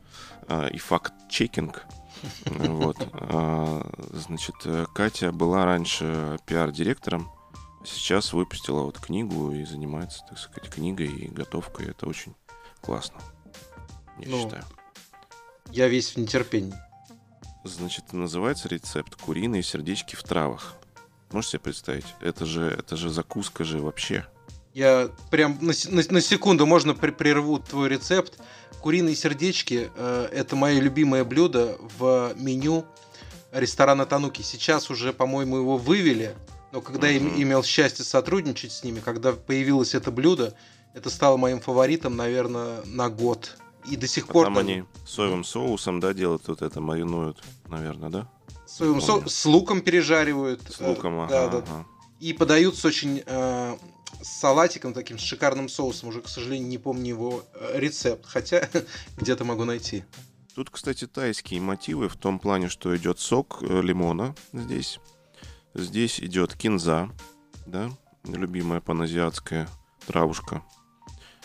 а, 0.47 0.69
и 0.69 0.79
факт-чекинг, 0.79 1.83
вот, 2.47 2.97
а, 3.13 3.91
значит, 4.13 4.55
э, 4.67 4.87
Катя 4.95 5.33
была 5.33 5.65
раньше 5.65 6.39
пиар-директором, 6.47 7.31
сейчас 7.85 8.33
выпустила 8.33 8.83
вот 8.83 8.99
книгу 8.99 9.53
и 9.53 9.65
занимается, 9.65 10.21
так 10.29 10.39
сказать, 10.39 10.71
книгой 10.71 11.07
и 11.09 11.29
готовкой. 11.29 11.87
Это 11.91 12.07
очень 12.07 12.35
классно, 12.81 13.21
я 14.19 14.29
Ну, 14.29 14.43
считаю. 14.43 14.65
Я 15.71 15.89
весь 15.89 16.11
в 16.15 16.17
нетерпении. 16.19 16.75
Значит, 17.65 18.13
называется 18.13 18.69
рецепт 18.69 19.15
куриные 19.17 19.63
сердечки 19.63 20.17
в 20.17 20.23
травах. 20.23 20.75
Можете 21.33 21.53
себе 21.53 21.61
представить? 21.61 22.07
Это 22.21 22.45
же, 22.47 22.67
это 22.67 22.97
же 22.97 23.09
закуска 23.11 23.65
же 23.65 23.79
вообще. 23.81 24.27
Я 24.75 25.09
прям 25.31 25.59
на, 25.61 25.73
на- 25.91 26.03
на 26.11 26.21
секунду 26.21 26.67
можно 26.67 26.95
при- 26.95 27.11
прерву 27.11 27.59
твой 27.59 27.89
рецепт. 27.89 28.39
Куриные 28.81 29.17
сердечки 29.17 29.91
э, 29.97 30.29
это 30.33 30.57
мое 30.57 30.79
любимое 30.81 31.25
блюдо 31.25 31.79
в 31.99 32.35
меню 32.37 32.85
ресторана 33.51 34.05
Тануки. 34.05 34.43
Сейчас 34.43 34.91
уже, 34.91 35.13
по-моему, 35.13 35.57
его 35.57 35.79
вывели, 35.79 36.37
но 36.75 36.81
когда 36.81 37.07
я 37.09 37.19
им- 37.19 37.41
имел 37.41 37.63
счастье 37.63 38.05
сотрудничать 38.05 38.73
с 38.73 38.83
ними, 38.83 38.99
когда 38.99 39.31
появилось 39.33 39.95
это 39.95 40.11
блюдо, 40.11 40.55
это 40.93 41.09
стало 41.09 41.37
моим 41.37 41.61
фаворитом, 41.61 42.17
наверное, 42.17 42.83
на 42.85 43.09
год. 43.09 43.57
И 43.89 43.97
до 43.97 44.09
сих 44.09 44.29
А 44.29 44.33
пор 44.33 44.47
там 44.47 44.59
они 44.59 44.83
соевым 45.07 45.45
соусом, 45.45 46.01
да, 46.01 46.13
делают 46.13 46.49
вот 46.49 46.63
это, 46.63 46.81
маринуют, 46.81 47.41
наверное, 47.69 48.11
да? 48.11 48.29
соевым 48.67 49.01
со- 49.01 49.29
с 49.29 49.47
луком 49.47 49.83
пережаривают. 49.83 50.63
С 50.69 50.81
э, 50.81 50.89
луком, 50.89 51.29
да, 51.29 51.45
ага, 51.45 51.59
да. 51.59 51.59
ага. 51.59 51.87
И 52.19 52.33
подают 52.33 52.77
с 52.77 52.85
очень 52.85 53.23
э, 53.25 53.77
с 54.21 54.41
салатиком 54.41 54.95
таким, 54.95 55.17
с 55.17 55.23
шикарным 55.23 55.69
соусом. 55.69 56.09
Уже, 56.09 56.23
к 56.23 56.29
сожалению, 56.29 56.67
не 56.67 56.79
помню 56.79 57.11
его 57.11 57.45
э, 57.55 57.79
рецепт. 57.79 58.27
Хотя 58.27 58.69
где-то 59.17 59.45
могу 59.45 59.65
найти. 59.65 60.03
Тут, 60.57 60.71
кстати, 60.71 61.07
тайские 61.07 61.61
мотивы 61.61 62.09
в 62.09 62.17
том 62.17 62.41
плане, 62.41 62.69
что 62.69 62.97
идет 62.97 63.21
сок 63.21 63.59
э, 63.63 63.81
лимона 63.81 64.35
здесь. 64.53 64.99
Здесь 65.75 66.21
идет 66.21 66.55
кинза, 66.55 67.11
да, 67.67 67.91
любимая 68.25 68.81
паназиатская 68.81 69.69
травушка. 70.07 70.63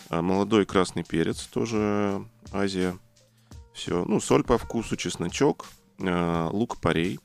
А 0.08 0.22
молодой 0.22 0.66
красный 0.66 1.04
перец, 1.04 1.42
тоже 1.46 2.24
Азия. 2.52 2.96
Все, 3.74 4.04
ну, 4.04 4.20
соль 4.20 4.44
по 4.44 4.58
вкусу, 4.58 4.96
чесночок, 4.96 5.66
э, 5.98 6.48
лук-порей. 6.52 7.18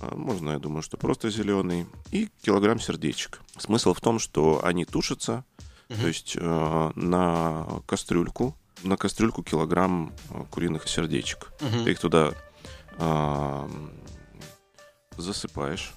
А, 0.00 0.14
Можно, 0.16 0.50
я 0.50 0.58
думаю, 0.58 0.82
что 0.82 0.96
просто 0.96 1.30
зеленый. 1.30 1.86
И 2.10 2.28
килограмм 2.42 2.80
сердечек. 2.80 3.40
Смысл 3.56 3.94
в 3.94 4.00
том, 4.00 4.18
что 4.18 4.64
они 4.64 4.84
тушатся, 4.84 5.44
Мгм. 5.88 6.00
то 6.00 6.06
есть 6.08 6.36
э, 6.36 6.90
на 6.96 7.66
кастрюльку, 7.86 8.56
на 8.82 8.96
кастрюльку 8.96 9.42
килограмм 9.42 10.12
э, 10.30 10.44
куриных 10.50 10.88
сердечек. 10.88 11.52
Мгм. 11.60 11.84
Ты 11.84 11.90
их 11.92 11.98
туда 12.00 12.32
засыпаешь. 15.16 15.92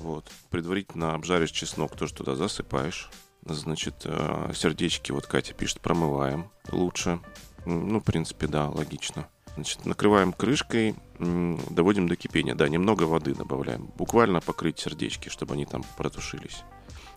Вот. 0.00 0.30
Предварительно 0.48 1.14
обжаришь 1.14 1.50
чеснок, 1.50 1.94
тоже 1.96 2.14
туда 2.14 2.34
засыпаешь. 2.34 3.10
Значит, 3.44 4.02
э, 4.04 4.52
сердечки, 4.54 5.12
вот 5.12 5.26
Катя 5.26 5.52
пишет, 5.52 5.80
промываем 5.80 6.50
лучше. 6.72 7.20
Ну, 7.66 8.00
в 8.00 8.04
принципе, 8.04 8.46
да, 8.46 8.68
логично. 8.68 9.28
Значит, 9.54 9.84
накрываем 9.84 10.32
крышкой, 10.32 10.94
доводим 11.18 12.08
до 12.08 12.16
кипения. 12.16 12.54
Да, 12.54 12.68
немного 12.68 13.02
воды 13.04 13.34
добавляем. 13.34 13.90
Буквально 13.96 14.40
покрыть 14.40 14.78
сердечки, 14.78 15.28
чтобы 15.28 15.54
они 15.54 15.66
там 15.66 15.84
протушились. 15.96 16.62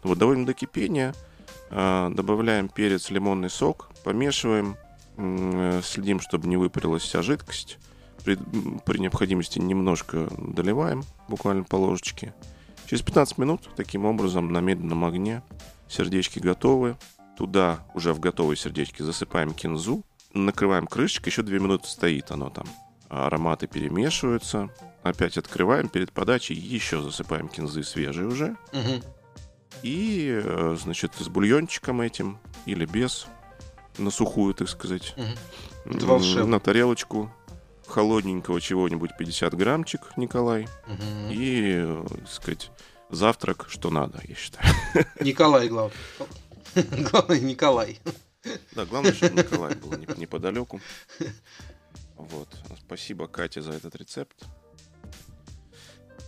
Вот, 0.01 0.17
доводим 0.17 0.45
до 0.45 0.53
кипения, 0.53 1.13
а, 1.69 2.09
добавляем 2.09 2.67
перец, 2.67 3.09
лимонный 3.09 3.49
сок, 3.49 3.89
помешиваем, 4.03 4.75
э, 5.15 5.81
следим, 5.83 6.19
чтобы 6.19 6.47
не 6.49 6.57
выпарилась 6.57 7.03
вся 7.03 7.21
жидкость. 7.21 7.77
При, 8.25 8.37
при 8.85 8.97
необходимости 8.99 9.59
немножко 9.59 10.27
доливаем, 10.37 11.03
буквально 11.29 11.63
по 11.63 11.77
ложечке. 11.77 12.33
Через 12.87 13.01
15 13.01 13.37
минут 13.37 13.69
таким 13.75 14.05
образом 14.05 14.51
на 14.51 14.59
медленном 14.59 15.05
огне 15.05 15.41
сердечки 15.87 16.39
готовы. 16.39 16.97
Туда 17.37 17.85
уже 17.93 18.13
в 18.13 18.19
готовые 18.19 18.57
сердечки 18.57 19.01
засыпаем 19.01 19.53
кинзу, 19.53 20.03
накрываем 20.33 20.85
крышечкой, 20.85 21.31
еще 21.31 21.41
2 21.41 21.57
минуты 21.57 21.87
стоит 21.87 22.29
оно 22.31 22.49
там. 22.49 22.65
Ароматы 23.09 23.67
перемешиваются. 23.67 24.69
Опять 25.01 25.37
открываем 25.37 25.89
перед 25.89 26.11
подачей, 26.11 26.55
еще 26.55 27.01
засыпаем 27.01 27.49
кинзы 27.49 27.83
свежие 27.83 28.27
уже. 28.27 28.55
Мгм. 28.71 29.03
И, 29.81 30.41
э, 30.43 30.77
значит, 30.79 31.13
с 31.19 31.27
бульончиком 31.27 32.01
этим 32.01 32.37
или 32.65 32.85
без, 32.85 33.27
на 33.97 34.11
сухую, 34.11 34.53
так 34.53 34.69
сказать, 34.69 35.15
волшебно. 35.85 36.45
на 36.45 36.59
тарелочку 36.59 37.31
холодненького 37.87 38.59
чего-нибудь 38.61 39.11
50 39.17 39.53
граммчик, 39.55 40.15
Николай, 40.17 40.67
Мгм. 40.87 41.29
и, 41.31 41.73
э, 41.75 42.05
так 42.09 42.27
сказать, 42.29 42.71
завтрак, 43.09 43.65
что 43.69 43.89
надо, 43.89 44.19
я 44.27 44.35
считаю. 44.35 44.73
Николай, 45.19 45.67
главное. 45.67 45.97
Главное, 47.11 47.39
Николай. 47.39 47.99
Да, 48.73 48.85
главное, 48.85 49.13
чтобы 49.13 49.35
Николай 49.41 49.75
был 49.75 49.91
не- 49.97 50.07
неподалеку. 50.19 50.81
Вот. 52.15 52.49
Спасибо, 52.85 53.27
Кате, 53.27 53.61
за 53.61 53.71
этот 53.73 53.95
рецепт. 53.95 54.43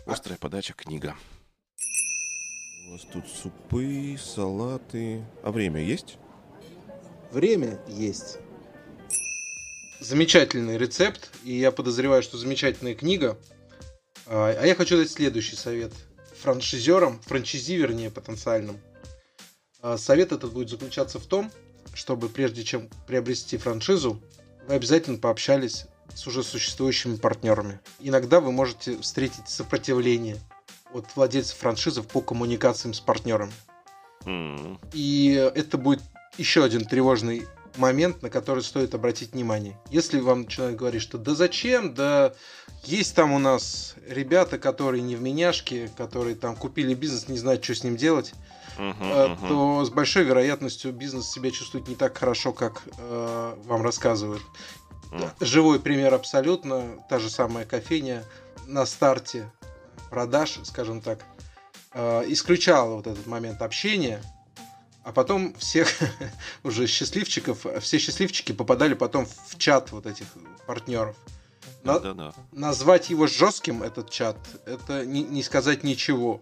Острая 0.06 0.38
подача 0.38 0.74
книга. 0.74 1.16
У 2.88 2.92
вас 2.92 3.02
тут 3.12 3.28
супы, 3.28 4.16
салаты. 4.20 5.26
А 5.44 5.52
время 5.52 5.82
есть? 5.82 6.18
Время 7.32 7.80
есть. 7.88 8.38
Замечательный 10.08 10.78
рецепт, 10.78 11.32
и 11.44 11.58
я 11.58 11.72
подозреваю, 11.72 12.22
что 12.22 12.38
замечательная 12.38 12.94
книга. 12.94 13.40
А 14.28 14.56
а 14.56 14.64
я 14.64 14.76
хочу 14.76 14.98
дать 14.98 15.10
следующий 15.10 15.56
совет 15.56 15.92
франшизерам, 16.44 17.20
франчизи, 17.26 17.74
вернее, 17.74 18.12
потенциальным. 18.12 18.80
А, 19.82 19.98
Совет 19.98 20.32
этот 20.32 20.54
будет 20.54 20.70
заключаться 20.70 21.18
в 21.18 21.26
том, 21.26 21.52
чтобы 21.96 22.30
прежде 22.30 22.64
чем 22.64 22.88
приобрести 23.08 23.58
франшизу, 23.58 24.22
вы 24.68 24.76
обязательно 24.76 25.18
пообщались 25.18 25.88
с 26.14 26.28
уже 26.28 26.44
существующими 26.44 27.16
партнерами. 27.16 27.80
Иногда 28.00 28.42
вы 28.42 28.52
можете 28.52 29.00
встретить 29.00 29.50
сопротивление 29.50 30.38
от 30.94 31.08
владельцев 31.16 31.58
франшизов 31.58 32.06
по 32.08 32.22
коммуникациям 32.22 32.94
с 32.94 33.00
партнерами. 33.00 33.54
Mm. 34.26 34.78
И 34.94 35.32
это 35.56 35.80
будет 35.80 36.04
еще 36.38 36.64
один 36.64 36.86
тревожный 36.86 37.48
момент, 37.78 38.22
на 38.22 38.30
который 38.30 38.64
стоит 38.64 38.94
обратить 38.96 39.34
внимание. 39.34 39.78
Если 39.92 40.20
вам 40.20 40.44
начинают 40.44 40.78
говорить, 40.78 41.02
что 41.02 41.18
да 41.18 41.36
зачем, 41.36 41.94
да 41.94 42.34
есть 42.84 43.16
там 43.16 43.32
у 43.32 43.40
нас 43.40 43.96
ребята, 44.08 44.58
которые 44.58 45.02
не 45.02 45.16
в 45.16 45.22
меняшке, 45.22 45.90
которые 45.98 46.36
там 46.36 46.56
купили 46.56 46.94
бизнес, 46.94 47.28
не 47.28 47.38
знают, 47.38 47.64
что 47.64 47.76
с 47.76 47.84
ним 47.84 47.98
делать, 47.98 48.34
uh-huh, 48.78 48.96
uh-huh. 49.00 49.48
то 49.48 49.86
с 49.86 49.90
большой 49.90 50.24
вероятностью 50.24 50.94
бизнес 50.94 51.32
себя 51.32 51.52
чувствует 51.52 51.88
не 51.88 51.96
так 51.96 52.18
хорошо, 52.18 52.54
как 52.54 52.84
э, 52.98 53.56
вам 53.66 53.82
рассказывают. 53.82 54.44
Uh-huh. 55.12 55.30
Живой 55.40 55.80
пример 55.80 56.14
абсолютно, 56.14 57.04
та 57.10 57.20
же 57.20 57.30
самая 57.30 57.66
кофейня 57.66 58.24
на 58.68 58.86
старте 58.86 59.52
продаж, 60.10 60.60
скажем 60.64 61.02
так, 61.02 61.20
э, 61.94 62.24
исключала 62.28 62.96
вот 62.96 63.08
этот 63.08 63.26
момент 63.26 63.62
общения, 63.62 64.22
а 65.06 65.12
потом 65.12 65.54
всех 65.54 65.88
уже 66.64 66.88
счастливчиков, 66.88 67.66
все 67.80 68.00
счастливчики 68.00 68.52
попадали 68.52 68.96
потом 68.96 69.28
в 69.28 69.58
чат 69.58 69.92
вот 69.92 70.08
этих 70.08 70.26
партнеров. 70.66 71.16
На, 71.84 72.00
да, 72.00 72.14
да. 72.14 72.34
Назвать 72.52 73.12
его 73.12 73.28
жестким, 73.28 73.84
этот 73.84 74.10
чат, 74.10 74.36
это 74.66 75.06
не, 75.06 75.22
не 75.22 75.44
сказать 75.44 75.84
ничего. 75.84 76.42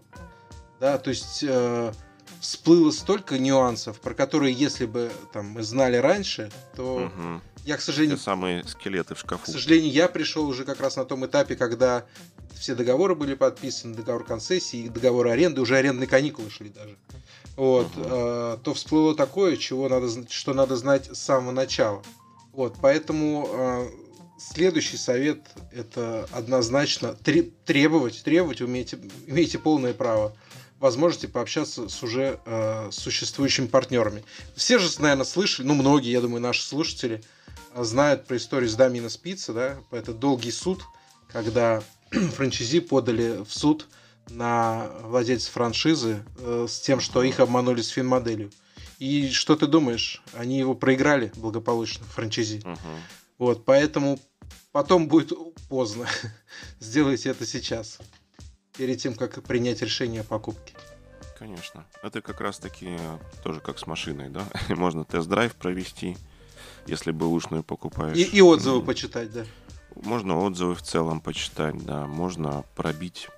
Да, 0.80 0.96
то 0.96 1.10
есть 1.10 1.44
э, 1.46 1.92
всплыло 2.40 2.90
столько 2.90 3.38
нюансов, 3.38 4.00
про 4.00 4.14
которые, 4.14 4.54
если 4.54 4.86
бы 4.86 5.12
там 5.34 5.50
мы 5.50 5.62
знали 5.62 5.98
раньше, 5.98 6.50
то 6.74 7.10
угу. 7.14 7.42
Я, 7.64 7.76
к 7.76 7.80
сожалению... 7.80 8.16
Те 8.16 8.22
самые 8.22 8.64
скелеты 8.64 9.14
в 9.14 9.20
шкафу. 9.20 9.44
К 9.44 9.46
сожалению, 9.46 9.92
я 9.92 10.08
пришел 10.08 10.46
уже 10.46 10.64
как 10.64 10.80
раз 10.80 10.96
на 10.96 11.04
том 11.04 11.24
этапе, 11.26 11.56
когда 11.56 12.04
все 12.54 12.74
договоры 12.74 13.14
были 13.14 13.34
подписаны, 13.34 13.94
договор 13.94 14.24
концессии, 14.24 14.88
договор 14.88 15.28
аренды, 15.28 15.60
уже 15.60 15.76
арендные 15.76 16.06
каникулы 16.06 16.50
шли 16.50 16.70
даже 16.70 16.96
вот, 17.56 17.86
угу. 17.96 18.04
э, 18.04 18.58
то 18.62 18.74
всплыло 18.74 19.14
такое, 19.14 19.56
чего 19.56 19.88
надо, 19.88 20.08
что 20.30 20.54
надо 20.54 20.76
знать 20.76 21.06
с 21.12 21.20
самого 21.20 21.52
начала. 21.52 22.02
Вот, 22.52 22.76
поэтому 22.80 23.48
э, 23.50 23.88
следующий 24.38 24.96
совет 24.96 25.40
это 25.72 26.28
однозначно 26.32 27.14
требовать, 27.64 28.22
требовать, 28.24 28.60
умеете, 28.60 28.98
имеете 29.26 29.58
полное 29.58 29.92
право 29.92 30.36
возможности 30.80 31.26
пообщаться 31.26 31.88
с 31.88 32.02
уже 32.02 32.40
э, 32.44 32.88
существующими 32.90 33.66
партнерами. 33.66 34.24
Все 34.56 34.78
же, 34.78 34.90
наверное, 35.00 35.24
слышали, 35.24 35.66
ну, 35.66 35.74
многие, 35.74 36.10
я 36.10 36.20
думаю, 36.20 36.40
наши 36.40 36.62
слушатели 36.62 37.22
знают 37.76 38.26
про 38.26 38.36
историю 38.36 38.68
с 38.68 38.74
Дамина 38.74 39.08
Спица, 39.08 39.52
да, 39.52 39.76
это 39.90 40.12
долгий 40.12 40.50
суд, 40.50 40.84
когда 41.28 41.82
франчайзи 42.10 42.80
подали 42.80 43.42
в 43.44 43.52
суд 43.52 43.88
на 44.30 44.88
владельцев 45.02 45.52
франшизы 45.52 46.24
э, 46.38 46.66
с 46.68 46.80
тем, 46.80 47.00
что 47.00 47.22
их 47.22 47.40
обманули 47.40 47.82
с 47.82 47.88
финмоделью. 47.88 48.50
И 48.98 49.30
что 49.30 49.56
ты 49.56 49.66
думаешь? 49.66 50.22
Они 50.34 50.58
его 50.58 50.74
проиграли 50.74 51.32
благополучно, 51.36 52.04
франчайзи. 52.06 52.60
Угу. 52.64 52.78
Вот, 53.38 53.64
поэтому 53.64 54.20
потом 54.72 55.08
будет 55.08 55.32
поздно. 55.68 56.06
Сделайте 56.80 57.30
это 57.30 57.44
сейчас, 57.44 57.98
перед 58.76 59.00
тем, 59.00 59.14
как 59.14 59.42
принять 59.42 59.82
решение 59.82 60.22
о 60.22 60.24
покупке. 60.24 60.74
Конечно. 61.38 61.84
Это 62.02 62.22
как 62.22 62.40
раз-таки 62.40 62.96
тоже 63.42 63.60
как 63.60 63.78
с 63.78 63.86
машиной, 63.86 64.30
да? 64.30 64.46
Можно 64.68 65.04
тест-драйв 65.04 65.54
провести, 65.56 66.16
если 66.86 67.10
бэушную 67.10 67.62
покупаешь. 67.62 68.16
И, 68.16 68.22
и 68.22 68.40
отзывы 68.40 68.82
почитать, 68.82 69.32
да. 69.32 69.44
Можно 69.96 70.38
отзывы 70.40 70.74
в 70.74 70.82
целом 70.82 71.20
почитать, 71.20 71.84
да. 71.84 72.06
Можно 72.06 72.64
пробить 72.74 73.28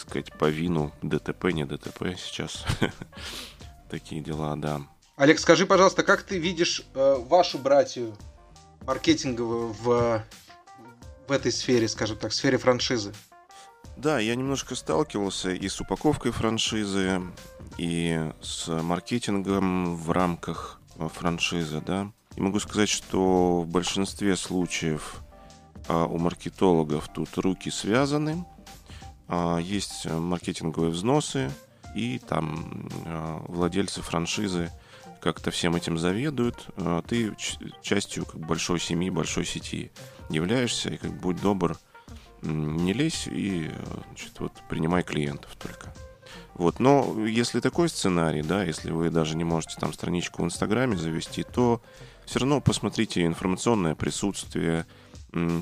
сказать, 0.00 0.32
по 0.32 0.46
вину 0.46 0.92
ДТП, 1.02 1.52
не 1.52 1.64
ДТП 1.64 2.16
сейчас. 2.16 2.64
Такие 3.90 4.20
дела, 4.20 4.56
да. 4.56 4.82
Олег, 5.16 5.38
скажи, 5.38 5.66
пожалуйста, 5.66 6.02
как 6.02 6.22
ты 6.22 6.38
видишь 6.38 6.82
э, 6.94 7.16
вашу 7.28 7.58
братью 7.58 8.16
маркетинговую 8.86 9.74
в, 9.74 10.24
в 11.28 11.32
этой 11.32 11.52
сфере, 11.52 11.88
скажем 11.88 12.16
так, 12.16 12.32
в 12.32 12.34
сфере 12.34 12.56
франшизы? 12.56 13.12
Да, 13.96 14.18
я 14.18 14.34
немножко 14.34 14.74
сталкивался 14.74 15.50
и 15.50 15.68
с 15.68 15.80
упаковкой 15.80 16.32
франшизы, 16.32 17.20
и 17.76 18.30
с 18.40 18.68
маркетингом 18.68 19.96
в 19.96 20.10
рамках 20.10 20.80
э, 20.96 21.08
франшизы, 21.12 21.82
да. 21.84 22.10
И 22.40 22.42
могу 22.42 22.58
сказать, 22.58 22.88
что 22.88 23.60
в 23.60 23.66
большинстве 23.66 24.34
случаев 24.34 25.20
а, 25.88 26.06
у 26.06 26.16
маркетологов 26.16 27.10
тут 27.12 27.36
руки 27.36 27.70
связаны, 27.70 28.46
а, 29.28 29.58
есть 29.58 30.06
маркетинговые 30.06 30.90
взносы, 30.90 31.50
и 31.94 32.18
там 32.18 32.88
а, 33.04 33.44
владельцы 33.46 34.00
франшизы 34.00 34.72
как-то 35.20 35.50
всем 35.50 35.76
этим 35.76 35.98
заведуют. 35.98 36.66
Ты 37.08 37.36
частью 37.82 38.24
как 38.24 38.40
большой 38.40 38.80
семьи, 38.80 39.10
большой 39.10 39.44
сети 39.44 39.92
являешься, 40.30 40.88
и 40.88 40.96
как 40.96 41.12
будь 41.20 41.42
добр, 41.42 41.76
не 42.40 42.94
лезь 42.94 43.28
и 43.30 43.70
значит, 44.06 44.40
вот, 44.40 44.52
принимай 44.70 45.02
клиентов 45.02 45.54
только. 45.56 45.94
Вот, 46.54 46.80
но 46.80 47.26
если 47.26 47.60
такой 47.60 47.90
сценарий, 47.90 48.40
да, 48.40 48.64
если 48.64 48.92
вы 48.92 49.10
даже 49.10 49.36
не 49.36 49.44
можете 49.44 49.76
там 49.78 49.92
страничку 49.92 50.40
в 50.40 50.46
Инстаграме 50.46 50.96
завести, 50.96 51.42
то 51.42 51.82
все 52.30 52.38
равно 52.38 52.60
посмотрите 52.60 53.26
информационное 53.26 53.96
присутствие, 53.96 54.86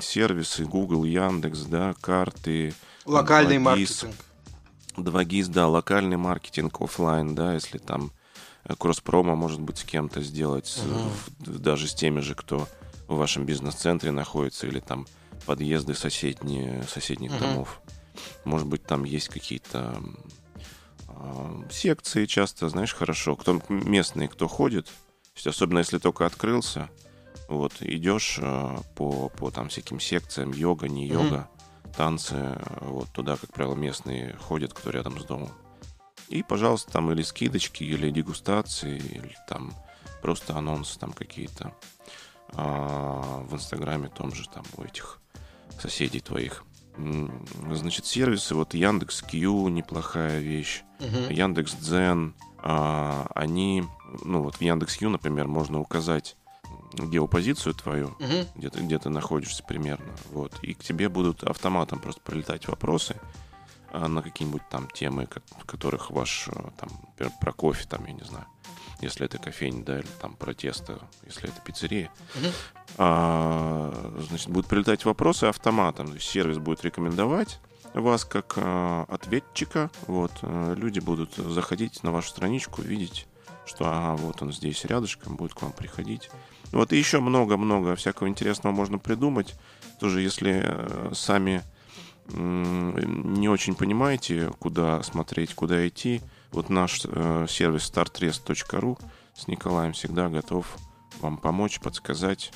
сервисы 0.03 0.65
Google, 0.65 1.03
Яндекс, 1.03 1.61
да, 1.61 1.95
карты, 1.99 2.75
Локальный 3.05 3.55
2GIS, 3.55 3.59
маркетинг. 3.59 4.15
2GIS, 4.97 5.47
да, 5.47 5.67
локальный 5.67 6.17
маркетинг 6.17 6.79
офлайн, 6.79 7.33
да, 7.33 7.55
если 7.55 7.79
там 7.79 8.11
э, 8.65 8.75
кросс-промо 8.77 9.35
может 9.35 9.59
быть 9.61 9.79
с 9.79 9.83
кем-то 9.83 10.21
сделать, 10.21 10.79
uh-huh. 10.85 11.57
даже 11.57 11.87
с 11.87 11.95
теми 11.95 12.19
же, 12.19 12.35
кто 12.35 12.67
в 13.07 13.15
вашем 13.15 13.47
бизнес-центре 13.47 14.11
находится, 14.11 14.67
или 14.67 14.79
там 14.79 15.07
подъезды 15.47 15.95
соседние, 15.95 16.83
соседних 16.83 17.31
uh-huh. 17.31 17.39
домов. 17.39 17.81
Может 18.45 18.67
быть, 18.67 18.83
там 18.83 19.05
есть 19.05 19.29
какие-то 19.29 20.03
э, 21.07 21.63
секции 21.71 22.27
часто, 22.27 22.69
знаешь, 22.69 22.93
хорошо. 22.93 23.35
Кто 23.35 23.59
местные, 23.69 24.27
кто 24.29 24.47
ходит, 24.47 24.87
особенно 25.47 25.79
если 25.79 25.97
только 25.97 26.25
открылся, 26.25 26.89
вот, 27.47 27.73
идешь 27.81 28.37
э, 28.41 28.77
по, 28.95 29.29
по 29.29 29.51
там 29.51 29.69
всяким 29.69 29.99
секциям, 29.99 30.51
йога, 30.51 30.87
не 30.87 31.07
йога, 31.07 31.49
mm-hmm. 31.83 31.95
танцы, 31.95 32.61
вот, 32.81 33.09
туда, 33.09 33.37
как 33.37 33.51
правило, 33.51 33.75
местные 33.75 34.35
ходят, 34.37 34.73
кто 34.73 34.91
рядом 34.91 35.19
с 35.19 35.25
домом. 35.25 35.51
И, 36.27 36.43
пожалуйста, 36.43 36.91
там 36.91 37.11
или 37.11 37.23
скидочки, 37.23 37.83
или 37.83 38.11
дегустации, 38.11 38.97
или 38.97 39.35
там 39.47 39.73
просто 40.21 40.55
анонсы 40.55 40.99
там 40.99 41.11
какие-то 41.11 41.73
а, 42.53 43.43
в 43.49 43.55
Инстаграме 43.55 44.09
том 44.09 44.33
же, 44.33 44.47
там 44.49 44.63
у 44.77 44.83
этих 44.83 45.19
соседей 45.79 46.19
твоих. 46.19 46.63
Значит, 47.71 48.05
сервисы, 48.05 48.53
вот 48.53 48.73
Яндекс 48.73 49.21
Кью 49.21 49.69
неплохая 49.69 50.39
вещь, 50.39 50.83
uh-huh. 50.99 51.33
Яндекс 51.33 51.75
Дзен, 51.75 52.35
они, 52.61 53.85
ну 54.23 54.43
вот 54.43 54.55
в 54.55 54.61
Яндекс 54.61 54.97
Кью, 54.97 55.09
например, 55.09 55.47
можно 55.47 55.79
указать 55.79 56.35
геопозицию 56.93 57.73
твою, 57.73 58.07
угу. 58.07 58.47
где, 58.55 58.69
ты, 58.69 58.79
где 58.81 58.99
ты 58.99 59.09
находишься 59.09 59.63
примерно, 59.63 60.13
вот, 60.31 60.53
и 60.61 60.73
к 60.73 60.83
тебе 60.83 61.09
будут 61.09 61.43
автоматом 61.43 61.99
просто 61.99 62.21
прилетать 62.21 62.67
вопросы 62.67 63.15
а, 63.91 64.07
на 64.07 64.21
какие-нибудь 64.21 64.63
там 64.69 64.87
темы, 64.89 65.25
как, 65.27 65.43
которых 65.65 66.11
ваш, 66.11 66.47
э, 66.47 66.51
там, 66.77 66.89
например, 67.07 67.33
про 67.39 67.53
кофе, 67.53 67.85
там, 67.87 68.05
я 68.05 68.13
не 68.13 68.23
знаю, 68.23 68.45
если 69.01 69.25
это 69.25 69.37
кофейня, 69.37 69.83
да, 69.83 69.99
или 69.99 70.07
там 70.19 70.35
про 70.35 70.53
тесто, 70.53 70.99
если 71.25 71.49
это 71.49 71.61
пиццерия, 71.61 72.11
угу. 72.35 72.47
а, 72.97 74.23
значит, 74.29 74.49
будут 74.49 74.67
прилетать 74.67 75.05
вопросы 75.05 75.45
автоматом, 75.45 76.07
то 76.07 76.13
есть 76.15 76.27
сервис 76.27 76.57
будет 76.57 76.83
рекомендовать 76.83 77.59
вас 77.93 78.25
как 78.25 78.53
а, 78.57 79.05
ответчика, 79.07 79.89
вот, 80.07 80.31
а, 80.41 80.73
люди 80.73 80.99
будут 80.99 81.35
заходить 81.35 82.03
на 82.03 82.11
вашу 82.11 82.29
страничку, 82.29 82.81
видеть, 82.81 83.27
что, 83.65 83.85
ага, 83.85 84.15
вот 84.15 84.41
он 84.41 84.51
здесь 84.51 84.85
рядышком, 84.85 85.35
будет 85.35 85.53
к 85.53 85.61
вам 85.61 85.71
приходить, 85.71 86.29
вот 86.71 86.93
и 86.93 86.97
еще 86.97 87.19
много-много 87.19 87.95
всякого 87.95 88.27
интересного 88.27 88.73
можно 88.73 88.99
придумать. 88.99 89.55
Тоже 89.99 90.21
если 90.21 90.61
э, 90.63 91.11
сами 91.13 91.63
не 92.31 93.49
очень 93.49 93.73
понимаете, 93.73 94.51
куда 94.59 95.01
смотреть, 95.01 95.55
куда 95.55 95.87
идти, 95.87 96.21
вот 96.51 96.69
наш 96.69 97.01
э, 97.03 97.47
сервис 97.49 97.91
startrest.ru 97.91 98.99
с 99.33 99.47
Николаем 99.47 99.93
всегда 99.93 100.29
готов 100.29 100.77
вам 101.21 101.37
помочь, 101.37 101.79
подсказать, 101.79 102.51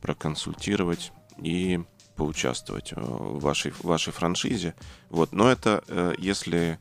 проконсультировать 0.00 1.12
и 1.36 1.80
поучаствовать 2.18 2.92
э, 2.92 3.00
в 3.00 3.40
вашей, 3.40 3.70
в 3.70 3.84
вашей 3.84 4.12
франшизе. 4.12 4.74
Вот. 5.08 5.32
Но 5.32 5.50
это 5.50 5.82
если 6.18 6.78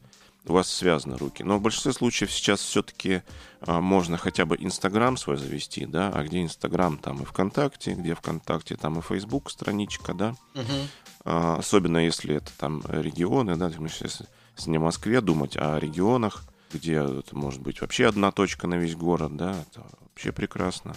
у 0.49 0.53
вас 0.53 0.69
связаны 0.69 1.17
руки. 1.17 1.43
Но 1.43 1.57
в 1.57 1.61
большинстве 1.61 1.93
случаев 1.93 2.31
сейчас 2.31 2.61
все-таки 2.61 3.21
а, 3.61 3.81
можно 3.81 4.17
хотя 4.17 4.45
бы 4.45 4.55
Инстаграм 4.57 5.17
свой 5.17 5.37
завести, 5.37 5.85
да, 5.85 6.09
а 6.13 6.23
где 6.23 6.41
Инстаграм, 6.41 6.97
там 6.97 7.21
и 7.21 7.25
ВКонтакте, 7.25 7.93
где 7.93 8.15
ВКонтакте, 8.15 8.75
там 8.75 8.97
и 8.99 9.01
Фейсбук 9.01 9.51
страничка, 9.51 10.13
да. 10.13 10.35
Угу. 10.55 11.29
Особенно 11.29 11.97
если 11.97 12.35
это 12.35 12.51
там 12.57 12.81
регионы, 12.87 13.57
да, 13.57 13.71
мы 13.77 13.89
сейчас 13.89 14.23
не 14.65 14.77
о 14.77 14.81
Москве 14.81 15.21
думать, 15.21 15.57
а 15.57 15.75
о 15.75 15.79
регионах, 15.79 16.45
где 16.71 16.95
это 16.95 17.35
может 17.35 17.61
быть 17.61 17.81
вообще 17.81 18.07
одна 18.07 18.31
точка 18.31 18.67
на 18.67 18.75
весь 18.75 18.95
город, 18.95 19.35
да, 19.35 19.51
это 19.51 19.85
вообще 20.01 20.31
прекрасно. 20.31 20.95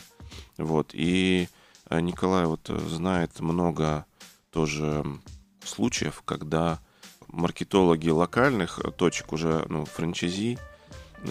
Вот, 0.57 0.90
и 0.92 1.48
Николай 1.90 2.46
вот 2.46 2.70
знает 2.88 3.40
много 3.40 4.05
тоже 4.51 5.05
случаев, 5.65 6.23
когда 6.25 6.81
маркетологи 7.29 8.09
локальных 8.09 8.81
точек 8.97 9.33
уже, 9.33 9.65
ну, 9.69 9.85
франчайзи, 9.85 10.59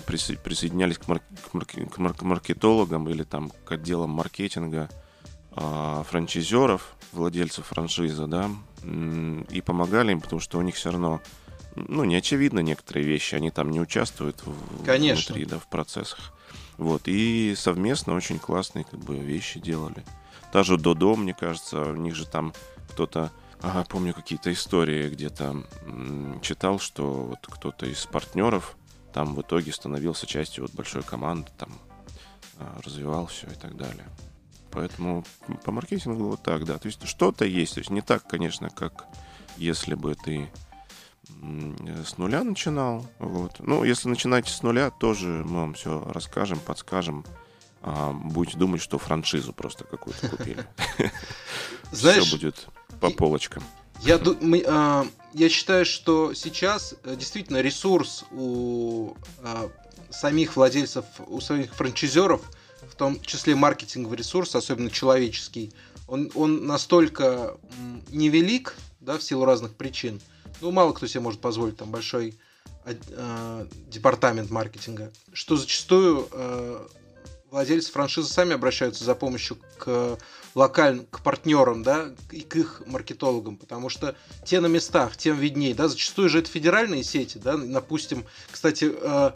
присоединялись 0.06 0.98
к, 0.98 1.08
мар- 1.08 1.20
к, 1.20 1.54
мар- 1.54 1.66
к, 1.66 1.98
мар- 1.98 2.14
к 2.14 2.22
маркетологам 2.22 3.10
или 3.10 3.24
там 3.24 3.52
к 3.66 3.72
отделам 3.72 4.12
маркетинга 4.12 4.90
э, 5.52 6.04
франчайзеров, 6.08 6.96
владельцев 7.12 7.66
франшизы, 7.66 8.28
да, 8.28 8.50
и 8.84 9.62
помогали 9.62 10.14
им, 10.14 10.22
потому 10.22 10.40
что 10.40 10.58
у 10.58 10.62
них 10.62 10.76
все 10.76 10.92
равно, 10.92 11.22
ну, 11.76 12.06
не 12.06 12.16
очевидно 12.16 12.60
некоторые 12.60 13.06
вещи, 13.06 13.36
они 13.36 13.52
там 13.52 13.72
не 13.72 13.82
участвуют 13.82 14.42
в, 14.46 14.86
Конечно. 14.86 15.34
внутри, 15.34 15.46
да, 15.46 15.60
в 15.60 15.68
процессах. 15.70 16.34
Вот, 16.80 17.04
и 17.08 17.54
совместно 17.58 18.16
очень 18.16 18.40
классные 18.40 18.86
как 18.86 19.00
бы 19.02 19.18
вещи 19.18 19.60
делали. 19.60 20.04
Та 20.54 20.64
же 20.64 20.78
Додо, 20.78 21.16
мне 21.16 21.34
кажется, 21.34 21.82
у 21.82 21.96
них 21.96 22.16
же 22.16 22.26
там 22.26 22.54
кто-то 22.90 23.32
Ага, 23.62 23.84
помню 23.84 24.14
какие-то 24.14 24.54
истории 24.54 25.10
где-то 25.10 25.66
читал, 26.42 26.80
что 26.80 27.26
вот 27.26 27.40
кто-то 27.42 27.86
из 27.86 28.06
партнеров 28.06 28.78
там 29.14 29.36
в 29.36 29.42
итоге 29.42 29.74
становился 29.74 30.26
частью 30.26 30.64
вот 30.64 30.74
большой 30.74 31.04
команды, 31.04 31.50
там 31.58 31.78
а, 32.58 32.80
развивал 32.86 33.28
все 33.28 33.48
и 33.48 33.56
так 33.56 33.76
далее. 33.76 34.06
Поэтому 34.72 35.26
по 35.66 35.74
маркетингу 35.74 36.30
вот 36.30 36.42
так, 36.42 36.64
да. 36.64 36.78
То 36.78 36.88
есть 36.88 37.06
что-то 37.06 37.44
есть. 37.44 37.74
То 37.74 37.82
есть 37.82 37.90
не 37.90 38.02
так, 38.02 38.26
конечно, 38.26 38.70
как 38.70 39.08
если 39.58 39.94
бы 39.96 40.16
ты 40.16 40.50
с 42.06 42.18
нуля 42.18 42.44
начинал. 42.44 43.06
Вот. 43.20 43.56
Ну, 43.60 43.84
если 43.84 44.10
начинать 44.10 44.48
с 44.48 44.62
нуля, 44.62 44.90
тоже 44.90 45.28
мы 45.28 45.62
вам 45.62 45.74
все 45.74 46.04
расскажем, 46.12 46.60
подскажем. 46.60 47.26
А, 47.82 48.12
будете 48.12 48.58
думать, 48.58 48.82
что 48.82 48.98
франшизу 48.98 49.54
просто 49.54 49.86
какую-то 49.86 50.28
купили. 50.28 50.66
Знаешь, 51.92 52.24
все 52.26 52.36
будет 52.36 52.68
по 53.00 53.10
полочкам. 53.10 53.64
Я, 54.02 54.20
мы, 54.42 54.64
э, 54.66 55.04
я 55.34 55.50
считаю, 55.50 55.86
что 55.86 56.34
сейчас 56.34 56.96
э, 57.04 57.16
действительно 57.16 57.62
ресурс 57.62 58.26
у 58.32 59.14
э, 59.40 59.70
самих 60.10 60.56
владельцев, 60.56 61.06
у 61.28 61.42
самих 61.42 61.74
франчайзеров, 61.76 62.42
в 62.90 62.96
том 62.96 63.22
числе 63.22 63.56
маркетинговый 63.56 64.18
ресурс, 64.18 64.56
особенно 64.56 64.90
человеческий, 64.90 65.74
он, 66.08 66.32
он 66.34 66.66
настолько 66.66 67.58
невелик, 68.10 68.76
да, 69.00 69.18
в 69.18 69.24
силу 69.24 69.46
разных 69.46 69.76
причин. 69.76 70.22
Ну, 70.62 70.72
мало 70.72 70.94
кто 70.94 71.08
себе 71.08 71.22
может 71.22 71.40
позволить 71.42 71.78
там 71.78 71.92
большой 71.92 72.38
э, 72.86 73.66
департамент 73.88 74.50
маркетинга, 74.50 75.12
что 75.34 75.56
зачастую 75.56 76.28
э, 76.32 76.88
владельцы 77.52 77.92
франшизы 77.92 78.32
сами 78.32 78.54
обращаются 78.54 79.04
за 79.04 79.16
помощью 79.16 79.58
к 79.78 80.18
локальным, 80.56 81.06
к 81.06 81.22
партнерам, 81.22 81.84
да, 81.84 82.14
и 82.32 82.42
к 82.42 82.56
их 82.56 82.84
маркетологам, 82.86 83.58
потому 83.58 83.90
что 83.90 84.16
те 84.46 84.60
на 84.60 84.68
местах, 84.68 85.16
тем 85.18 85.38
виднее, 85.38 85.74
да, 85.74 85.88
зачастую 85.88 86.30
же 86.30 86.40
это 86.40 86.50
федеральные 86.50 87.04
сети, 87.04 87.38
да, 87.38 87.58
допустим, 87.58 88.26
кстати, 88.52 88.92
э, 88.94 89.32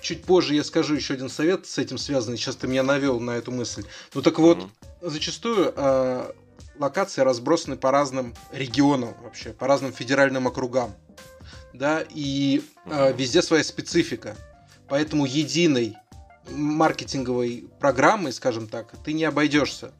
чуть 0.00 0.24
позже 0.24 0.54
я 0.54 0.64
скажу 0.64 0.94
еще 0.94 1.14
один 1.14 1.28
совет 1.28 1.66
с 1.66 1.78
этим 1.78 1.98
связанный, 1.98 2.36
сейчас 2.36 2.56
ты 2.56 2.66
меня 2.66 2.82
навел 2.82 3.20
на 3.20 3.32
эту 3.32 3.50
мысль. 3.52 3.84
Ну 4.14 4.22
так 4.22 4.38
вот, 4.38 4.58
mm-hmm. 4.58 5.10
зачастую 5.10 5.72
э, 5.76 6.32
локации 6.78 7.22
разбросаны 7.22 7.76
по 7.76 7.90
разным 7.90 8.34
регионам 8.52 9.14
вообще, 9.22 9.50
по 9.50 9.66
разным 9.66 9.92
федеральным 9.92 10.46
округам, 10.46 10.94
да, 11.72 12.04
и 12.08 12.62
э, 12.86 13.12
везде 13.12 13.42
своя 13.42 13.64
специфика, 13.64 14.36
поэтому 14.88 15.26
единой 15.26 15.96
маркетинговой 16.50 17.68
программой, 17.78 18.32
скажем 18.32 18.68
так, 18.68 18.94
ты 19.04 19.12
не 19.12 19.24
обойдешься. 19.24 19.92